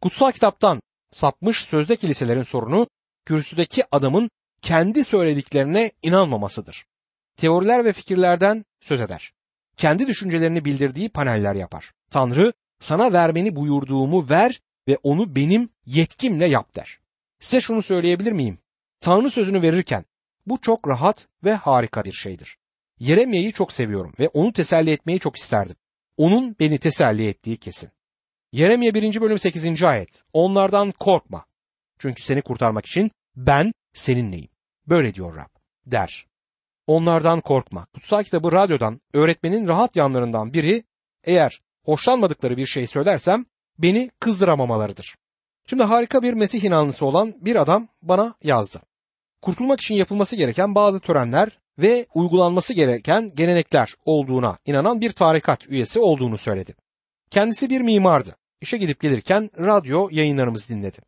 Kutsal 0.01 0.33
kitaptan 0.33 0.81
sapmış 1.13 1.65
sözde 1.65 1.97
kiliselerin 1.97 2.43
sorunu 2.43 2.87
kürsüdeki 3.25 3.85
adamın 3.93 4.31
kendi 4.63 5.05
söylediklerine 5.05 5.93
inanmamasıdır. 6.03 6.90
Teoriler 7.41 7.85
ve 7.85 7.93
fikirlerden 7.93 8.65
söz 8.81 9.01
eder. 9.01 9.33
Kendi 9.77 10.07
düşüncelerini 10.07 10.65
bildirdiği 10.65 11.09
paneller 11.09 11.55
yapar. 11.55 11.93
Tanrı 12.11 12.53
sana 12.81 13.13
vermeni 13.13 13.57
buyurduğumu 13.57 14.31
ver 14.31 14.61
ve 14.89 14.99
onu 15.03 15.37
benim 15.37 15.69
yetkimle 15.87 16.47
yap 16.47 16.77
der. 16.77 16.99
Size 17.41 17.61
şunu 17.61 17.83
söyleyebilir 17.83 18.33
miyim? 18.33 18.59
Tanrı 19.01 19.31
sözünü 19.31 19.63
verirken 19.63 20.05
bu 20.47 20.61
çok 20.61 20.89
rahat 20.89 21.29
ve 21.45 21.55
harika 21.55 22.05
bir 22.05 22.13
şeydir. 22.13 22.59
Yeremye'yi 22.99 23.53
çok 23.53 23.73
seviyorum 23.73 24.13
ve 24.19 24.29
onu 24.29 24.53
teselli 24.53 24.91
etmeyi 24.91 25.21
çok 25.21 25.37
isterdim. 25.37 25.77
Onun 26.17 26.57
beni 26.61 26.79
teselli 26.79 27.29
ettiği 27.29 27.57
kesin. 27.57 27.91
Yeremye 28.53 28.95
1. 28.95 29.21
bölüm 29.21 29.39
8. 29.39 29.83
ayet. 29.83 30.23
Onlardan 30.33 30.93
korkma. 30.93 31.45
Çünkü 31.99 32.23
seni 32.23 32.43
kurtarmak 32.43 32.87
için 32.87 33.11
ben 33.37 33.73
seninleyim. 33.95 34.49
Böyle 34.87 35.15
diyor 35.15 35.37
Rab. 35.37 35.51
Der. 35.87 36.30
Onlardan 36.91 37.41
korkma. 37.41 37.87
Kutsal 37.95 38.23
kitabı 38.23 38.53
radyodan 38.53 39.01
öğretmenin 39.13 39.67
rahat 39.67 39.97
yanlarından 39.97 40.53
biri 40.53 40.85
eğer 41.25 41.61
hoşlanmadıkları 41.85 42.57
bir 42.57 42.67
şey 42.67 42.87
söylersem 42.87 43.45
beni 43.79 44.11
kızdıramamalarıdır. 44.21 45.17
Şimdi 45.67 45.83
harika 45.83 46.23
bir 46.23 46.33
Mesih 46.33 46.65
inanlısı 46.65 47.07
olan 47.07 47.35
bir 47.41 47.57
adam 47.57 47.89
bana 48.03 48.35
yazdı. 48.43 48.81
Kurtulmak 49.43 49.81
için 49.81 49.95
yapılması 49.95 50.37
gereken 50.37 50.75
bazı 50.75 51.01
törenler 51.01 51.59
ve 51.79 52.07
uygulanması 52.15 52.75
gereken 52.75 53.31
gelenekler 53.35 53.95
olduğuna 54.05 54.59
inanan 54.67 55.01
bir 55.01 55.13
tarikat 55.13 55.69
üyesi 55.69 56.01
olduğunu 56.01 56.39
söyledi. 56.39 56.75
Kendisi 57.31 57.71
bir 57.71 57.81
mimardı. 57.81 58.37
İşe 58.61 58.77
gidip 58.77 59.01
gelirken 59.01 59.51
radyo 59.59 60.09
yayınlarımızı 60.13 60.69
dinledi. 60.69 60.99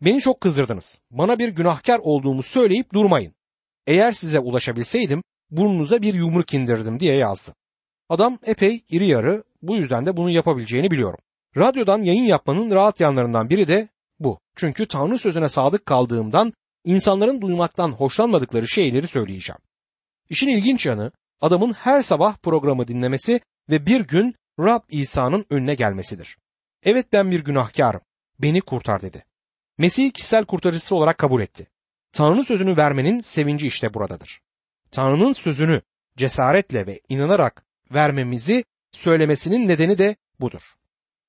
Beni 0.00 0.20
çok 0.20 0.40
kızdırdınız. 0.40 1.00
Bana 1.10 1.38
bir 1.38 1.48
günahkar 1.48 1.98
olduğumu 1.98 2.42
söyleyip 2.42 2.92
durmayın. 2.92 3.35
Eğer 3.86 4.12
size 4.12 4.38
ulaşabilseydim 4.38 5.22
burnunuza 5.50 6.02
bir 6.02 6.14
yumruk 6.14 6.54
indirdim 6.54 7.00
diye 7.00 7.14
yazdı. 7.14 7.54
Adam 8.08 8.38
epey 8.42 8.84
iri 8.88 9.06
yarı 9.06 9.44
bu 9.62 9.76
yüzden 9.76 10.06
de 10.06 10.16
bunu 10.16 10.30
yapabileceğini 10.30 10.90
biliyorum. 10.90 11.18
Radyodan 11.56 12.02
yayın 12.02 12.22
yapmanın 12.22 12.70
rahat 12.70 13.00
yanlarından 13.00 13.50
biri 13.50 13.68
de 13.68 13.88
bu. 14.18 14.40
Çünkü 14.56 14.88
Tanrı 14.88 15.18
sözüne 15.18 15.48
sadık 15.48 15.86
kaldığımdan 15.86 16.52
insanların 16.84 17.40
duymaktan 17.40 17.92
hoşlanmadıkları 17.92 18.68
şeyleri 18.68 19.06
söyleyeceğim. 19.08 19.60
İşin 20.30 20.48
ilginç 20.48 20.86
yanı 20.86 21.12
adamın 21.40 21.72
her 21.72 22.02
sabah 22.02 22.36
programı 22.36 22.88
dinlemesi 22.88 23.40
ve 23.70 23.86
bir 23.86 24.00
gün 24.00 24.34
Rab 24.60 24.82
İsa'nın 24.88 25.46
önüne 25.50 25.74
gelmesidir. 25.74 26.38
Evet 26.84 27.12
ben 27.12 27.30
bir 27.30 27.44
günahkarım. 27.44 28.00
Beni 28.38 28.60
kurtar 28.60 29.02
dedi. 29.02 29.24
Mesih 29.78 30.10
kişisel 30.10 30.44
kurtarıcısı 30.44 30.96
olarak 30.96 31.18
kabul 31.18 31.42
etti. 31.42 31.66
Tanrı'nın 32.16 32.42
sözünü 32.42 32.76
vermenin 32.76 33.20
sevinci 33.20 33.66
işte 33.66 33.94
buradadır. 33.94 34.40
Tanrı'nın 34.90 35.32
sözünü 35.32 35.82
cesaretle 36.16 36.86
ve 36.86 37.00
inanarak 37.08 37.64
vermemizi 37.94 38.64
söylemesinin 38.92 39.68
nedeni 39.68 39.98
de 39.98 40.16
budur. 40.40 40.62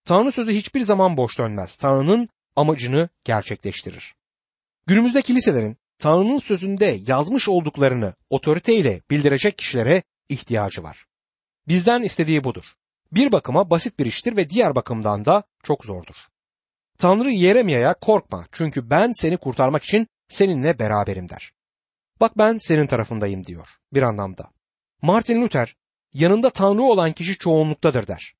Tanrı 0.06 0.32
sözü 0.32 0.52
hiçbir 0.52 0.82
zaman 0.82 1.18
boş 1.18 1.40
dönmez. 1.40 1.76
Tanrı'nın 1.76 2.30
amacını 2.56 3.10
gerçekleştirir. 3.24 4.16
Günümüzde 4.86 5.22
kiliselerin 5.22 5.78
Tanrı'nın 6.00 6.40
sözünde 6.40 6.98
yazmış 7.08 7.50
olduklarını 7.50 8.14
otoriteyle 8.30 9.02
bildirecek 9.12 9.58
kişilere 9.58 10.04
ihtiyacı 10.30 10.84
var. 10.84 11.06
Bizden 11.68 12.02
istediği 12.02 12.44
budur. 12.44 12.74
Bir 13.12 13.32
bakıma 13.32 13.70
basit 13.70 14.00
bir 14.00 14.06
iştir 14.06 14.38
ve 14.38 14.50
diğer 14.50 14.76
bakımdan 14.76 15.26
da 15.26 15.44
çok 15.64 15.86
zordur. 15.86 16.16
Tanrı 16.98 17.32
Yeremya'ya 17.32 17.94
korkma 17.94 18.46
çünkü 18.52 18.90
ben 18.90 19.12
seni 19.12 19.38
kurtarmak 19.38 19.84
için 19.84 20.08
seninle 20.30 20.80
beraberim 20.80 21.30
der. 21.30 21.52
Bak 22.22 22.38
ben 22.38 22.58
senin 22.58 22.88
tarafındayım 22.88 23.46
diyor 23.46 23.68
bir 23.94 24.02
anlamda. 24.02 24.52
Martin 25.02 25.42
Luther 25.42 25.76
yanında 26.14 26.50
Tanrı 26.50 26.84
olan 26.84 27.14
kişi 27.14 27.38
çoğunluktadır 27.38 28.08
der. 28.08 28.34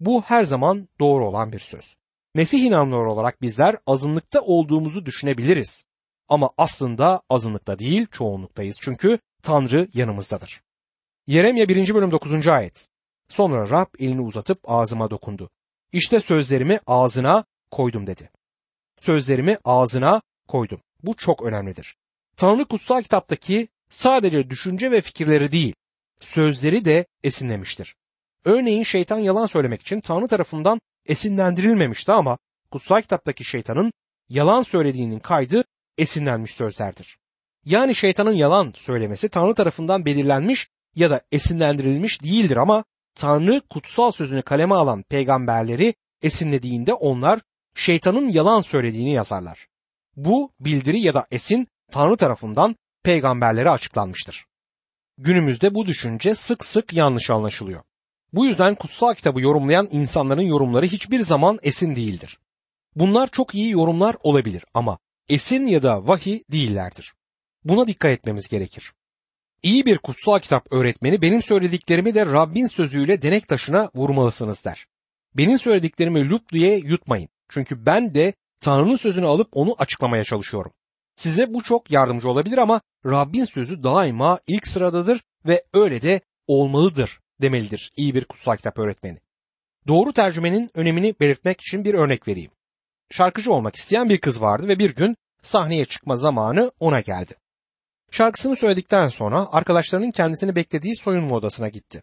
Bu 0.00 0.22
her 0.22 0.44
zaman 0.44 0.88
doğru 1.00 1.28
olan 1.28 1.52
bir 1.52 1.58
söz. 1.58 1.96
Mesih 2.34 2.60
inanlıları 2.60 3.10
olarak 3.10 3.42
bizler 3.42 3.76
azınlıkta 3.86 4.40
olduğumuzu 4.40 5.06
düşünebiliriz. 5.06 5.86
Ama 6.28 6.50
aslında 6.56 7.22
azınlıkta 7.30 7.78
değil 7.78 8.06
çoğunluktayız 8.12 8.76
çünkü 8.80 9.18
Tanrı 9.42 9.88
yanımızdadır. 9.94 10.62
Yeremye 11.26 11.68
1. 11.68 11.94
bölüm 11.94 12.10
9. 12.10 12.46
ayet. 12.46 12.88
Sonra 13.28 13.70
Rab 13.70 13.86
elini 13.98 14.20
uzatıp 14.20 14.58
ağzıma 14.64 15.10
dokundu. 15.10 15.50
İşte 15.92 16.20
sözlerimi 16.20 16.80
ağzına 16.86 17.44
koydum 17.70 18.06
dedi. 18.06 18.30
Sözlerimi 19.00 19.58
ağzına 19.64 20.22
koydum. 20.48 20.80
Bu 21.06 21.16
çok 21.16 21.42
önemlidir. 21.42 21.96
Tanrı 22.36 22.64
kutsal 22.64 23.02
kitaptaki 23.02 23.68
sadece 23.90 24.50
düşünce 24.50 24.90
ve 24.90 25.00
fikirleri 25.00 25.52
değil, 25.52 25.74
sözleri 26.20 26.84
de 26.84 27.06
esinlemiştir. 27.24 27.94
Örneğin 28.44 28.82
şeytan 28.82 29.18
yalan 29.18 29.46
söylemek 29.46 29.80
için 29.82 30.00
Tanrı 30.00 30.28
tarafından 30.28 30.80
esinlendirilmemişti 31.06 32.12
ama 32.12 32.38
kutsal 32.70 33.00
kitaptaki 33.00 33.44
şeytanın 33.44 33.92
yalan 34.28 34.62
söylediğinin 34.62 35.18
kaydı 35.18 35.64
esinlenmiş 35.98 36.54
sözlerdir. 36.54 37.18
Yani 37.64 37.94
şeytanın 37.94 38.32
yalan 38.32 38.72
söylemesi 38.76 39.28
Tanrı 39.28 39.54
tarafından 39.54 40.04
belirlenmiş 40.04 40.68
ya 40.96 41.10
da 41.10 41.20
esinlendirilmiş 41.32 42.22
değildir 42.22 42.56
ama 42.56 42.84
Tanrı 43.14 43.60
kutsal 43.70 44.10
sözünü 44.10 44.42
kaleme 44.42 44.74
alan 44.74 45.02
peygamberleri 45.02 45.94
esinlediğinde 46.22 46.94
onlar 46.94 47.40
şeytanın 47.74 48.28
yalan 48.28 48.60
söylediğini 48.60 49.12
yazarlar. 49.12 49.66
Bu 50.16 50.52
bildiri 50.60 51.00
ya 51.00 51.14
da 51.14 51.26
esin 51.30 51.66
Tanrı 51.92 52.16
tarafından 52.16 52.76
peygamberlere 53.02 53.70
açıklanmıştır. 53.70 54.46
Günümüzde 55.18 55.74
bu 55.74 55.86
düşünce 55.86 56.34
sık 56.34 56.64
sık 56.64 56.92
yanlış 56.92 57.30
anlaşılıyor. 57.30 57.82
Bu 58.32 58.46
yüzden 58.46 58.74
kutsal 58.74 59.14
kitabı 59.14 59.40
yorumlayan 59.40 59.88
insanların 59.90 60.42
yorumları 60.42 60.86
hiçbir 60.86 61.20
zaman 61.20 61.58
esin 61.62 61.96
değildir. 61.96 62.38
Bunlar 62.96 63.28
çok 63.28 63.54
iyi 63.54 63.70
yorumlar 63.70 64.16
olabilir 64.22 64.64
ama 64.74 64.98
esin 65.28 65.66
ya 65.66 65.82
da 65.82 66.08
vahiy 66.08 66.42
değillerdir. 66.52 67.14
Buna 67.64 67.86
dikkat 67.86 68.10
etmemiz 68.10 68.48
gerekir. 68.48 68.92
İyi 69.62 69.86
bir 69.86 69.98
kutsal 69.98 70.38
kitap 70.38 70.72
öğretmeni 70.72 71.22
benim 71.22 71.42
söylediklerimi 71.42 72.14
de 72.14 72.26
Rabbin 72.26 72.66
sözüyle 72.66 73.22
denek 73.22 73.48
taşına 73.48 73.90
vurmalısınız 73.94 74.64
der. 74.64 74.86
Benim 75.34 75.58
söylediklerimi 75.58 76.28
lup 76.30 76.52
diye 76.52 76.76
yutmayın. 76.76 77.28
Çünkü 77.48 77.86
ben 77.86 78.14
de 78.14 78.34
Tanrı'nın 78.64 78.96
sözünü 78.96 79.26
alıp 79.26 79.48
onu 79.52 79.74
açıklamaya 79.78 80.24
çalışıyorum. 80.24 80.72
Size 81.16 81.54
bu 81.54 81.62
çok 81.62 81.90
yardımcı 81.90 82.28
olabilir 82.28 82.58
ama 82.58 82.80
Rabbin 83.06 83.44
sözü 83.44 83.82
daima 83.82 84.40
ilk 84.46 84.66
sıradadır 84.66 85.20
ve 85.46 85.64
öyle 85.74 86.02
de 86.02 86.20
olmalıdır 86.46 87.20
demelidir 87.40 87.92
iyi 87.96 88.14
bir 88.14 88.24
kutsal 88.24 88.56
kitap 88.56 88.78
öğretmeni. 88.78 89.18
Doğru 89.88 90.12
tercümenin 90.12 90.70
önemini 90.74 91.14
belirtmek 91.20 91.60
için 91.60 91.84
bir 91.84 91.94
örnek 91.94 92.28
vereyim. 92.28 92.50
Şarkıcı 93.10 93.52
olmak 93.52 93.76
isteyen 93.76 94.08
bir 94.08 94.18
kız 94.18 94.40
vardı 94.40 94.68
ve 94.68 94.78
bir 94.78 94.94
gün 94.94 95.16
sahneye 95.42 95.84
çıkma 95.84 96.16
zamanı 96.16 96.72
ona 96.80 97.00
geldi. 97.00 97.34
Şarkısını 98.10 98.56
söyledikten 98.56 99.08
sonra 99.08 99.48
arkadaşlarının 99.52 100.10
kendisini 100.10 100.56
beklediği 100.56 100.96
soyunma 100.96 101.34
odasına 101.34 101.68
gitti. 101.68 102.02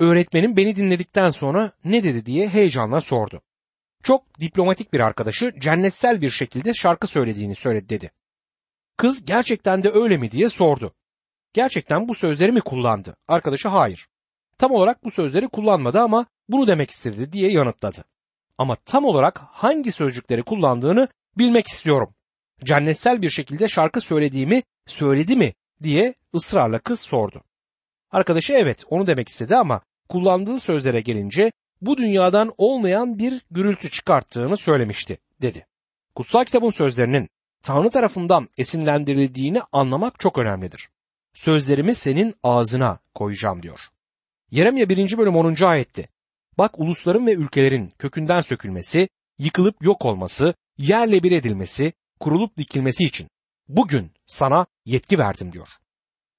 Öğretmenim 0.00 0.56
beni 0.56 0.76
dinledikten 0.76 1.30
sonra 1.30 1.72
ne 1.84 2.04
dedi 2.04 2.26
diye 2.26 2.48
heyecanla 2.48 3.00
sordu. 3.00 3.42
Çok 4.02 4.40
diplomatik 4.40 4.92
bir 4.92 5.00
arkadaşı 5.00 5.52
cennetsel 5.58 6.20
bir 6.20 6.30
şekilde 6.30 6.74
şarkı 6.74 7.06
söylediğini 7.06 7.54
söyledi 7.54 7.88
dedi. 7.88 8.10
Kız 8.96 9.24
gerçekten 9.24 9.82
de 9.82 9.90
öyle 9.90 10.16
mi 10.16 10.30
diye 10.30 10.48
sordu. 10.48 10.94
Gerçekten 11.52 12.08
bu 12.08 12.14
sözleri 12.14 12.52
mi 12.52 12.60
kullandı? 12.60 13.16
Arkadaşı 13.28 13.68
hayır. 13.68 14.08
Tam 14.58 14.70
olarak 14.72 15.04
bu 15.04 15.10
sözleri 15.10 15.48
kullanmadı 15.48 16.00
ama 16.00 16.26
bunu 16.48 16.66
demek 16.66 16.90
istedi 16.90 17.32
diye 17.32 17.50
yanıtladı. 17.50 18.04
Ama 18.58 18.76
tam 18.76 19.04
olarak 19.04 19.38
hangi 19.38 19.92
sözcükleri 19.92 20.42
kullandığını 20.42 21.08
bilmek 21.38 21.66
istiyorum. 21.66 22.14
Cennetsel 22.64 23.22
bir 23.22 23.30
şekilde 23.30 23.68
şarkı 23.68 24.00
söylediğimi 24.00 24.62
söyledi 24.86 25.36
mi 25.36 25.54
diye 25.82 26.14
ısrarla 26.34 26.78
kız 26.78 27.00
sordu. 27.00 27.44
Arkadaşı 28.10 28.52
evet 28.52 28.84
onu 28.90 29.06
demek 29.06 29.28
istedi 29.28 29.56
ama 29.56 29.80
kullandığı 30.08 30.60
sözlere 30.60 31.00
gelince 31.00 31.52
bu 31.80 31.96
dünyadan 31.96 32.54
olmayan 32.58 33.18
bir 33.18 33.42
gürültü 33.50 33.90
çıkarttığını 33.90 34.56
söylemişti 34.56 35.18
dedi. 35.42 35.66
Kutsal 36.14 36.44
kitabın 36.44 36.70
sözlerinin 36.70 37.28
Tanrı 37.62 37.90
tarafından 37.90 38.48
esinlendirildiğini 38.58 39.60
anlamak 39.72 40.20
çok 40.20 40.38
önemlidir. 40.38 40.88
Sözlerimi 41.34 41.94
senin 41.94 42.34
ağzına 42.42 42.98
koyacağım 43.14 43.62
diyor. 43.62 43.80
Yeremye 44.50 44.88
1. 44.88 45.18
bölüm 45.18 45.36
10. 45.36 45.64
ayette. 45.64 46.08
Bak 46.58 46.78
ulusların 46.78 47.26
ve 47.26 47.32
ülkelerin 47.32 47.92
kökünden 47.98 48.40
sökülmesi, 48.40 49.08
yıkılıp 49.38 49.84
yok 49.84 50.04
olması, 50.04 50.54
yerle 50.78 51.22
bir 51.22 51.32
edilmesi, 51.32 51.92
kurulup 52.20 52.56
dikilmesi 52.56 53.04
için 53.04 53.28
bugün 53.68 54.10
sana 54.26 54.66
yetki 54.84 55.18
verdim 55.18 55.52
diyor. 55.52 55.68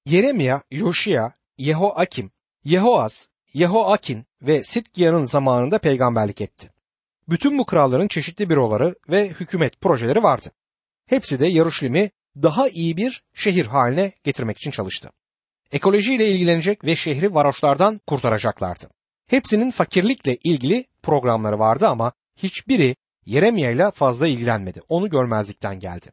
Yeremya, 0.05 0.61
Yoşia, 0.71 1.31
Yehoakim, 1.57 2.31
Yehoaz, 2.63 3.29
Yehoakin 3.53 4.25
ve 4.41 4.63
Sitkiya'nın 4.63 5.23
zamanında 5.23 5.77
peygamberlik 5.77 6.41
etti. 6.41 6.69
Bütün 7.29 7.57
bu 7.57 7.65
kralların 7.65 8.07
çeşitli 8.07 8.49
büroları 8.49 8.95
ve 9.09 9.29
hükümet 9.29 9.81
projeleri 9.81 10.23
vardı. 10.23 10.51
Hepsi 11.05 11.39
de 11.39 11.47
Yaruşilim'i 11.47 12.11
daha 12.35 12.69
iyi 12.69 12.97
bir 12.97 13.23
şehir 13.33 13.65
haline 13.65 14.13
getirmek 14.23 14.57
için 14.57 14.71
çalıştı. 14.71 15.09
Ekolojiyle 15.71 16.29
ilgilenecek 16.29 16.85
ve 16.85 16.95
şehri 16.95 17.33
varoşlardan 17.33 18.01
kurtaracaklardı. 18.07 18.89
Hepsinin 19.27 19.71
fakirlikle 19.71 20.37
ilgili 20.43 20.85
programları 21.03 21.59
vardı 21.59 21.87
ama 21.87 22.11
hiçbiri 22.37 22.95
Yeremya 23.25 23.71
ile 23.71 23.91
fazla 23.91 24.27
ilgilenmedi. 24.27 24.81
Onu 24.89 25.09
görmezlikten 25.09 25.79
geldi. 25.79 26.11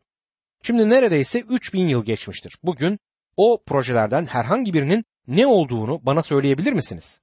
Şimdi 0.63 0.89
neredeyse 0.89 1.41
3000 1.41 1.89
yıl 1.89 2.05
geçmiştir. 2.05 2.57
Bugün 2.63 2.99
o 3.37 3.63
projelerden 3.67 4.27
herhangi 4.27 4.75
birinin 4.75 5.05
ne 5.29 5.47
olduğunu 5.47 6.01
bana 6.07 6.23
söyleyebilir 6.23 6.73
misiniz? 6.73 7.21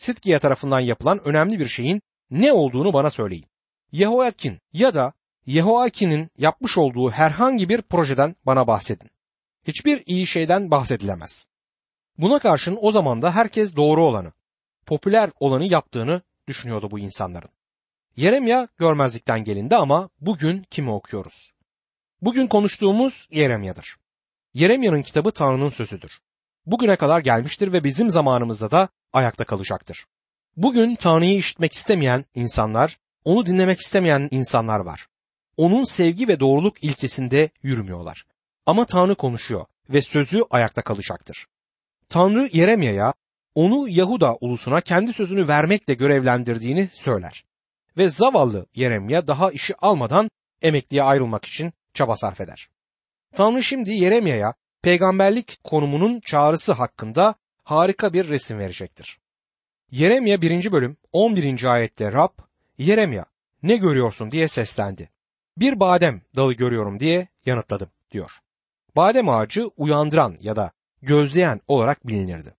Sitkiye 0.00 0.38
tarafından 0.38 0.80
yapılan 0.80 1.24
önemli 1.24 1.58
bir 1.58 1.66
şeyin 1.66 2.02
ne 2.30 2.52
olduğunu 2.52 2.92
bana 2.92 3.10
söyleyin. 3.10 3.46
Yehoakin 3.92 4.58
ya 4.72 4.94
da 4.94 5.12
Yehoakin'in 5.46 6.30
yapmış 6.38 6.78
olduğu 6.78 7.10
herhangi 7.10 7.68
bir 7.68 7.82
projeden 7.82 8.36
bana 8.46 8.66
bahsedin. 8.66 9.10
Hiçbir 9.66 10.02
iyi 10.06 10.26
şeyden 10.26 10.70
bahsedilemez. 10.70 11.46
Buna 12.18 12.38
karşın 12.38 12.78
o 12.80 12.92
zaman 12.92 13.22
da 13.22 13.34
herkes 13.34 13.76
doğru 13.76 14.04
olanı, 14.04 14.32
popüler 14.86 15.30
olanı 15.40 15.66
yaptığını 15.66 16.22
düşünüyordu 16.48 16.90
bu 16.90 16.98
insanların. 16.98 17.50
Yeremya 18.16 18.68
görmezlikten 18.78 19.44
gelindi 19.44 19.76
ama 19.76 20.10
bugün 20.20 20.62
kimi 20.62 20.90
okuyoruz? 20.90 21.52
Bugün 22.22 22.46
konuştuğumuz 22.46 23.28
Yeremya'dır. 23.30 23.96
Yeremya'nın 24.54 25.02
kitabı 25.02 25.30
Tanrı'nın 25.30 25.68
sözüdür. 25.68 26.20
Bugüne 26.66 26.96
kadar 26.96 27.20
gelmiştir 27.20 27.72
ve 27.72 27.84
bizim 27.84 28.10
zamanımızda 28.10 28.70
da 28.70 28.88
ayakta 29.12 29.44
kalacaktır. 29.44 30.06
Bugün 30.56 30.94
Tanrı'yı 30.94 31.38
işitmek 31.38 31.72
istemeyen 31.72 32.24
insanlar, 32.34 32.98
onu 33.24 33.46
dinlemek 33.46 33.80
istemeyen 33.80 34.28
insanlar 34.30 34.80
var. 34.80 35.06
Onun 35.56 35.84
sevgi 35.84 36.28
ve 36.28 36.40
doğruluk 36.40 36.84
ilkesinde 36.84 37.50
yürümüyorlar. 37.62 38.24
Ama 38.66 38.84
Tanrı 38.84 39.14
konuşuyor 39.14 39.66
ve 39.90 40.02
sözü 40.02 40.42
ayakta 40.50 40.82
kalacaktır. 40.82 41.46
Tanrı 42.08 42.48
Yeremya'ya 42.52 43.14
onu 43.54 43.88
Yahuda 43.88 44.36
ulusuna 44.40 44.80
kendi 44.80 45.12
sözünü 45.12 45.48
vermekle 45.48 45.94
görevlendirdiğini 45.94 46.88
söyler. 46.92 47.44
Ve 47.96 48.08
zavallı 48.08 48.66
Yeremya 48.74 49.26
daha 49.26 49.50
işi 49.50 49.74
almadan 49.76 50.30
emekliye 50.62 51.02
ayrılmak 51.02 51.44
için 51.44 51.72
çaba 51.94 52.16
sarf 52.16 52.40
eder. 52.40 52.68
Tanrı 53.34 53.62
şimdi 53.62 53.90
Yeremya'ya 53.90 54.54
peygamberlik 54.82 55.64
konumunun 55.64 56.20
çağrısı 56.20 56.72
hakkında 56.72 57.34
harika 57.64 58.12
bir 58.12 58.28
resim 58.28 58.58
verecektir. 58.58 59.18
Yeremya 59.90 60.42
1. 60.42 60.72
bölüm 60.72 60.96
11. 61.12 61.64
ayette 61.64 62.12
Rab, 62.12 62.38
Yeremya 62.78 63.24
ne 63.62 63.76
görüyorsun 63.76 64.32
diye 64.32 64.48
seslendi. 64.48 65.10
Bir 65.56 65.80
badem 65.80 66.22
dalı 66.36 66.52
görüyorum 66.52 67.00
diye 67.00 67.28
yanıtladım 67.46 67.88
diyor. 68.10 68.30
Badem 68.96 69.28
ağacı 69.28 69.66
uyandıran 69.76 70.36
ya 70.40 70.56
da 70.56 70.70
gözleyen 71.02 71.60
olarak 71.68 72.06
bilinirdi. 72.06 72.54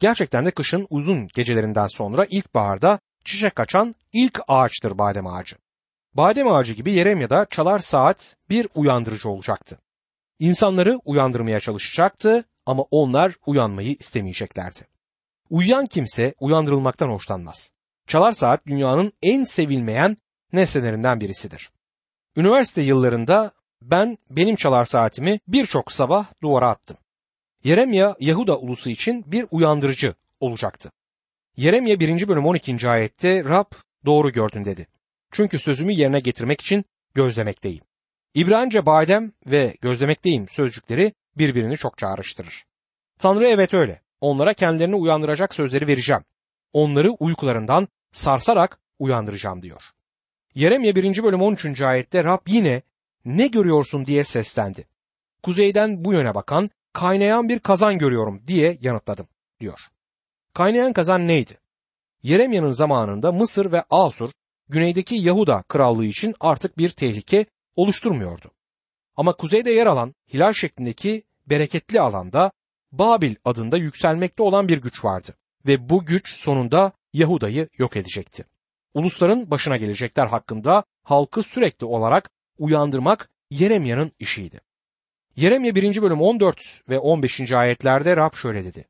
Gerçekten 0.00 0.46
de 0.46 0.50
kışın 0.50 0.86
uzun 0.90 1.28
gecelerinden 1.28 1.86
sonra 1.86 2.26
ilkbaharda 2.30 2.98
çiçek 3.24 3.60
açan 3.60 3.94
ilk 4.12 4.40
ağaçtır 4.48 4.98
badem 4.98 5.26
ağacı. 5.26 5.56
Badem 6.14 6.48
ağacı 6.48 6.72
gibi 6.72 6.92
Yeremya'da 6.92 7.46
çalar 7.50 7.78
saat 7.78 8.36
bir 8.50 8.68
uyandırıcı 8.74 9.28
olacaktı. 9.28 9.78
İnsanları 10.42 11.00
uyandırmaya 11.04 11.60
çalışacaktı 11.60 12.44
ama 12.66 12.82
onlar 12.90 13.34
uyanmayı 13.46 13.96
istemeyeceklerdi. 13.98 14.80
Uyuyan 15.50 15.86
kimse 15.86 16.34
uyandırılmaktan 16.40 17.08
hoşlanmaz. 17.08 17.72
Çalar 18.06 18.32
saat 18.32 18.66
dünyanın 18.66 19.12
en 19.22 19.44
sevilmeyen 19.44 20.16
nesnelerinden 20.52 21.20
birisidir. 21.20 21.70
Üniversite 22.36 22.82
yıllarında 22.82 23.52
ben 23.82 24.18
benim 24.30 24.56
çalar 24.56 24.84
saatimi 24.84 25.40
birçok 25.48 25.92
sabah 25.92 26.26
duvara 26.42 26.68
attım. 26.68 26.96
Yeremya 27.64 28.16
Yahuda 28.20 28.58
ulusu 28.58 28.90
için 28.90 29.24
bir 29.32 29.46
uyandırıcı 29.50 30.14
olacaktı. 30.40 30.92
Yeremya 31.56 32.00
1. 32.00 32.28
bölüm 32.28 32.46
12. 32.46 32.88
ayette 32.88 33.44
Rab 33.44 33.72
doğru 34.04 34.32
gördün 34.32 34.64
dedi. 34.64 34.86
Çünkü 35.32 35.58
sözümü 35.58 35.92
yerine 35.92 36.18
getirmek 36.18 36.60
için 36.60 36.84
gözlemekteyim. 37.14 37.82
İbranice 38.34 38.86
badem 38.86 39.32
ve 39.46 39.76
gözlemekteyim 39.80 40.48
sözcükleri 40.48 41.12
birbirini 41.36 41.76
çok 41.76 41.98
çağrıştırır. 41.98 42.64
Tanrı 43.18 43.46
evet 43.46 43.74
öyle. 43.74 44.02
Onlara 44.20 44.54
kendilerini 44.54 44.96
uyandıracak 44.96 45.54
sözleri 45.54 45.86
vereceğim. 45.86 46.22
onları 46.72 47.10
uykularından 47.10 47.88
sarsarak 48.12 48.78
uyandıracağım 48.98 49.62
diyor. 49.62 49.82
Yeremye 50.54 50.96
1. 50.96 51.22
bölüm 51.22 51.42
13. 51.42 51.80
ayette 51.80 52.24
Rab 52.24 52.40
yine 52.46 52.82
ne 53.24 53.46
görüyorsun 53.46 54.06
diye 54.06 54.24
seslendi. 54.24 54.84
Kuzeyden 55.42 56.04
bu 56.04 56.12
yöne 56.12 56.34
bakan 56.34 56.68
kaynayan 56.92 57.48
bir 57.48 57.58
kazan 57.58 57.98
görüyorum 57.98 58.42
diye 58.46 58.78
yanıtladım 58.80 59.26
diyor. 59.60 59.80
Kaynayan 60.54 60.92
kazan 60.92 61.28
neydi? 61.28 61.58
Yeremya'nın 62.22 62.72
zamanında 62.72 63.32
Mısır 63.32 63.72
ve 63.72 63.84
Asur 63.90 64.30
güneydeki 64.68 65.14
Yahuda 65.14 65.62
krallığı 65.68 66.04
için 66.04 66.34
artık 66.40 66.78
bir 66.78 66.90
tehlike 66.90 67.46
oluşturmuyordu. 67.76 68.50
Ama 69.16 69.32
kuzeyde 69.32 69.70
yer 69.70 69.86
alan 69.86 70.14
hilal 70.32 70.52
şeklindeki 70.52 71.22
bereketli 71.46 72.00
alanda 72.00 72.52
Babil 72.92 73.34
adında 73.44 73.76
yükselmekte 73.76 74.42
olan 74.42 74.68
bir 74.68 74.82
güç 74.82 75.04
vardı 75.04 75.36
ve 75.66 75.88
bu 75.88 76.04
güç 76.04 76.36
sonunda 76.36 76.92
Yahuda'yı 77.12 77.68
yok 77.78 77.96
edecekti. 77.96 78.44
Ulusların 78.94 79.50
başına 79.50 79.76
gelecekler 79.76 80.26
hakkında 80.26 80.84
halkı 81.02 81.42
sürekli 81.42 81.86
olarak 81.86 82.30
uyandırmak 82.58 83.30
Yeremya'nın 83.50 84.12
işiydi. 84.18 84.60
Yeremye 85.36 85.74
1. 85.74 86.02
bölüm 86.02 86.20
14 86.20 86.80
ve 86.88 86.98
15. 86.98 87.52
ayetlerde 87.52 88.16
Rab 88.16 88.34
şöyle 88.34 88.64
dedi. 88.64 88.84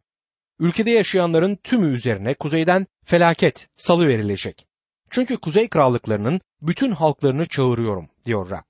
Ülkede 0.59 0.90
yaşayanların 0.90 1.57
tümü 1.57 1.95
üzerine 1.95 2.35
kuzeyden 2.35 2.87
felaket 3.05 3.68
salı 3.77 4.09
verilecek. 4.09 4.66
Çünkü 5.11 5.37
kuzey 5.37 5.68
krallıklarının 5.68 6.40
bütün 6.62 6.90
halklarını 6.90 7.47
çağırıyorum 7.47 8.09
diyor 8.25 8.51
Rab. 8.51 8.65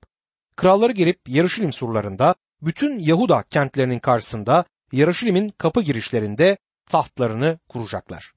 Kralları 0.55 0.91
gelip 0.91 1.19
Yarışilim 1.27 1.73
surlarında 1.73 2.35
bütün 2.61 2.99
Yahuda 2.99 3.43
kentlerinin 3.49 3.99
karşısında 3.99 4.65
Yarışilim'in 4.91 5.49
kapı 5.49 5.81
girişlerinde 5.81 6.57
tahtlarını 6.89 7.59
kuracaklar. 7.69 8.33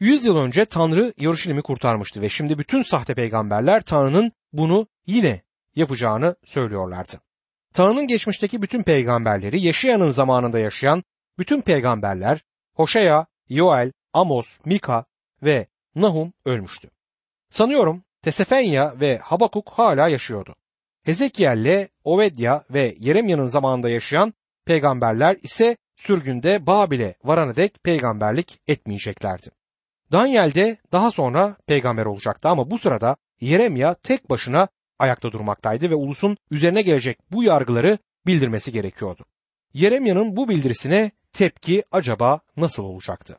Yüz 0.00 0.26
yıl 0.26 0.36
önce 0.36 0.64
Tanrı 0.64 1.12
Yarışilim'i 1.18 1.62
kurtarmıştı 1.62 2.20
ve 2.20 2.28
şimdi 2.28 2.58
bütün 2.58 2.82
sahte 2.82 3.14
peygamberler 3.14 3.80
Tanrı'nın 3.80 4.30
bunu 4.52 4.86
yine 5.06 5.42
yapacağını 5.76 6.36
söylüyorlardı. 6.44 7.20
Tanrı'nın 7.74 8.06
geçmişteki 8.06 8.62
bütün 8.62 8.82
peygamberleri 8.82 9.60
Yaşayan'ın 9.60 10.10
zamanında 10.10 10.58
yaşayan 10.58 11.04
bütün 11.38 11.60
peygamberler 11.60 12.44
Hoşea, 12.74 13.26
Yoel, 13.48 13.92
Amos, 14.12 14.58
Mika 14.64 15.04
ve 15.42 15.66
Nahum 15.94 16.32
ölmüştü. 16.44 16.90
Sanıyorum 17.50 18.04
Tesefenya 18.22 19.00
ve 19.00 19.18
Habakuk 19.18 19.70
hala 19.70 20.08
yaşıyordu. 20.08 20.54
Hezekiel'le 21.02 21.88
Ovedya 22.04 22.64
ve 22.70 22.94
Yeremya'nın 22.98 23.46
zamanında 23.46 23.88
yaşayan 23.88 24.34
peygamberler 24.64 25.36
ise 25.42 25.76
sürgünde 25.96 26.66
Babil'e 26.66 27.14
varana 27.24 27.56
dek 27.56 27.84
peygamberlik 27.84 28.60
etmeyeceklerdi. 28.68 29.50
Daniel 30.12 30.54
de 30.54 30.76
daha 30.92 31.10
sonra 31.10 31.56
peygamber 31.66 32.06
olacaktı 32.06 32.48
ama 32.48 32.70
bu 32.70 32.78
sırada 32.78 33.16
Yeremya 33.40 33.94
tek 33.94 34.30
başına 34.30 34.68
ayakta 34.98 35.32
durmaktaydı 35.32 35.90
ve 35.90 35.94
ulusun 35.94 36.36
üzerine 36.50 36.82
gelecek 36.82 37.18
bu 37.32 37.42
yargıları 37.42 37.98
bildirmesi 38.26 38.72
gerekiyordu. 38.72 39.24
Yeremya'nın 39.74 40.36
bu 40.36 40.48
bildirisine 40.48 41.10
tepki 41.32 41.84
acaba 41.92 42.40
nasıl 42.56 42.84
olacaktı? 42.84 43.38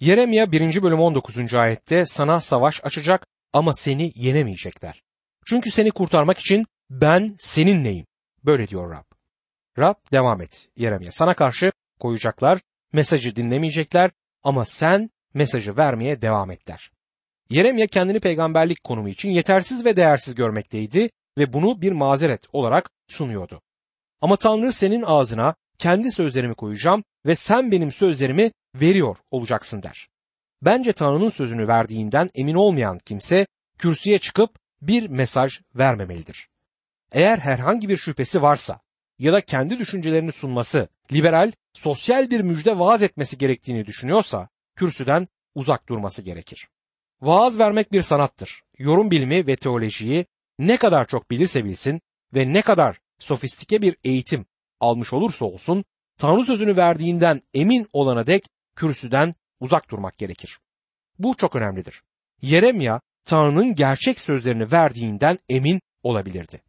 Yeremya 0.00 0.52
1. 0.52 0.82
bölüm 0.82 1.00
19. 1.00 1.54
ayette 1.54 2.06
sana 2.06 2.40
savaş 2.40 2.84
açacak 2.84 3.26
ama 3.52 3.72
seni 3.74 4.12
yenemeyecekler. 4.14 5.02
Çünkü 5.46 5.70
seni 5.70 5.90
kurtarmak 5.90 6.38
için 6.38 6.66
ben 6.90 7.36
seninleyim. 7.38 8.06
Böyle 8.44 8.68
diyor 8.68 8.90
Rab. 8.90 9.04
Rab 9.78 9.94
devam 10.12 10.42
et 10.42 10.68
Yeremya. 10.76 11.12
Sana 11.12 11.34
karşı 11.34 11.72
koyacaklar, 12.00 12.60
mesajı 12.92 13.36
dinlemeyecekler 13.36 14.10
ama 14.42 14.64
sen 14.64 15.10
mesajı 15.34 15.76
vermeye 15.76 16.22
devam 16.22 16.50
et 16.50 16.66
der. 16.66 16.90
Yeremya 17.50 17.86
kendini 17.86 18.20
peygamberlik 18.20 18.84
konumu 18.84 19.08
için 19.08 19.30
yetersiz 19.30 19.84
ve 19.84 19.96
değersiz 19.96 20.34
görmekteydi 20.34 21.10
ve 21.38 21.52
bunu 21.52 21.82
bir 21.82 21.92
mazeret 21.92 22.42
olarak 22.52 22.90
sunuyordu. 23.08 23.62
Ama 24.20 24.36
Tanrı 24.36 24.72
senin 24.72 25.02
ağzına 25.02 25.54
kendi 25.78 26.10
sözlerimi 26.10 26.54
koyacağım 26.54 27.04
ve 27.26 27.34
sen 27.34 27.72
benim 27.72 27.92
sözlerimi 27.92 28.50
veriyor 28.74 29.16
olacaksın 29.30 29.82
der. 29.82 30.08
Bence 30.62 30.92
Tanrı'nın 30.92 31.30
sözünü 31.30 31.68
verdiğinden 31.68 32.28
emin 32.34 32.54
olmayan 32.54 32.98
kimse 32.98 33.46
kürsüye 33.78 34.18
çıkıp 34.18 34.58
bir 34.82 35.08
mesaj 35.08 35.60
vermemelidir. 35.74 36.48
Eğer 37.12 37.38
herhangi 37.38 37.88
bir 37.88 37.96
şüphesi 37.96 38.42
varsa 38.42 38.80
ya 39.18 39.32
da 39.32 39.40
kendi 39.40 39.78
düşüncelerini 39.78 40.32
sunması, 40.32 40.88
liberal, 41.12 41.52
sosyal 41.74 42.30
bir 42.30 42.40
müjde 42.40 42.78
vaaz 42.78 43.02
etmesi 43.02 43.38
gerektiğini 43.38 43.86
düşünüyorsa 43.86 44.48
kürsüden 44.76 45.28
uzak 45.54 45.88
durması 45.88 46.22
gerekir. 46.22 46.68
Vaaz 47.20 47.58
vermek 47.58 47.92
bir 47.92 48.02
sanattır. 48.02 48.62
Yorum 48.78 49.10
bilimi 49.10 49.46
ve 49.46 49.56
teolojiyi 49.56 50.26
ne 50.58 50.76
kadar 50.76 51.06
çok 51.06 51.30
bilirse 51.30 51.64
bilsin 51.64 52.00
ve 52.34 52.52
ne 52.52 52.62
kadar 52.62 52.98
sofistike 53.18 53.82
bir 53.82 53.96
eğitim 54.04 54.46
almış 54.80 55.12
olursa 55.12 55.44
olsun 55.44 55.84
Tanrı 56.18 56.44
sözünü 56.44 56.76
verdiğinden 56.76 57.42
emin 57.54 57.88
olana 57.92 58.26
dek 58.26 58.44
kürsüden 58.76 59.34
uzak 59.60 59.90
durmak 59.90 60.18
gerekir. 60.18 60.58
Bu 61.18 61.36
çok 61.36 61.56
önemlidir. 61.56 62.02
Yeremya 62.42 63.00
Tanrı'nın 63.24 63.74
gerçek 63.74 64.20
sözlerini 64.20 64.72
verdiğinden 64.72 65.38
emin 65.48 65.80
olabilirdi. 66.02 66.60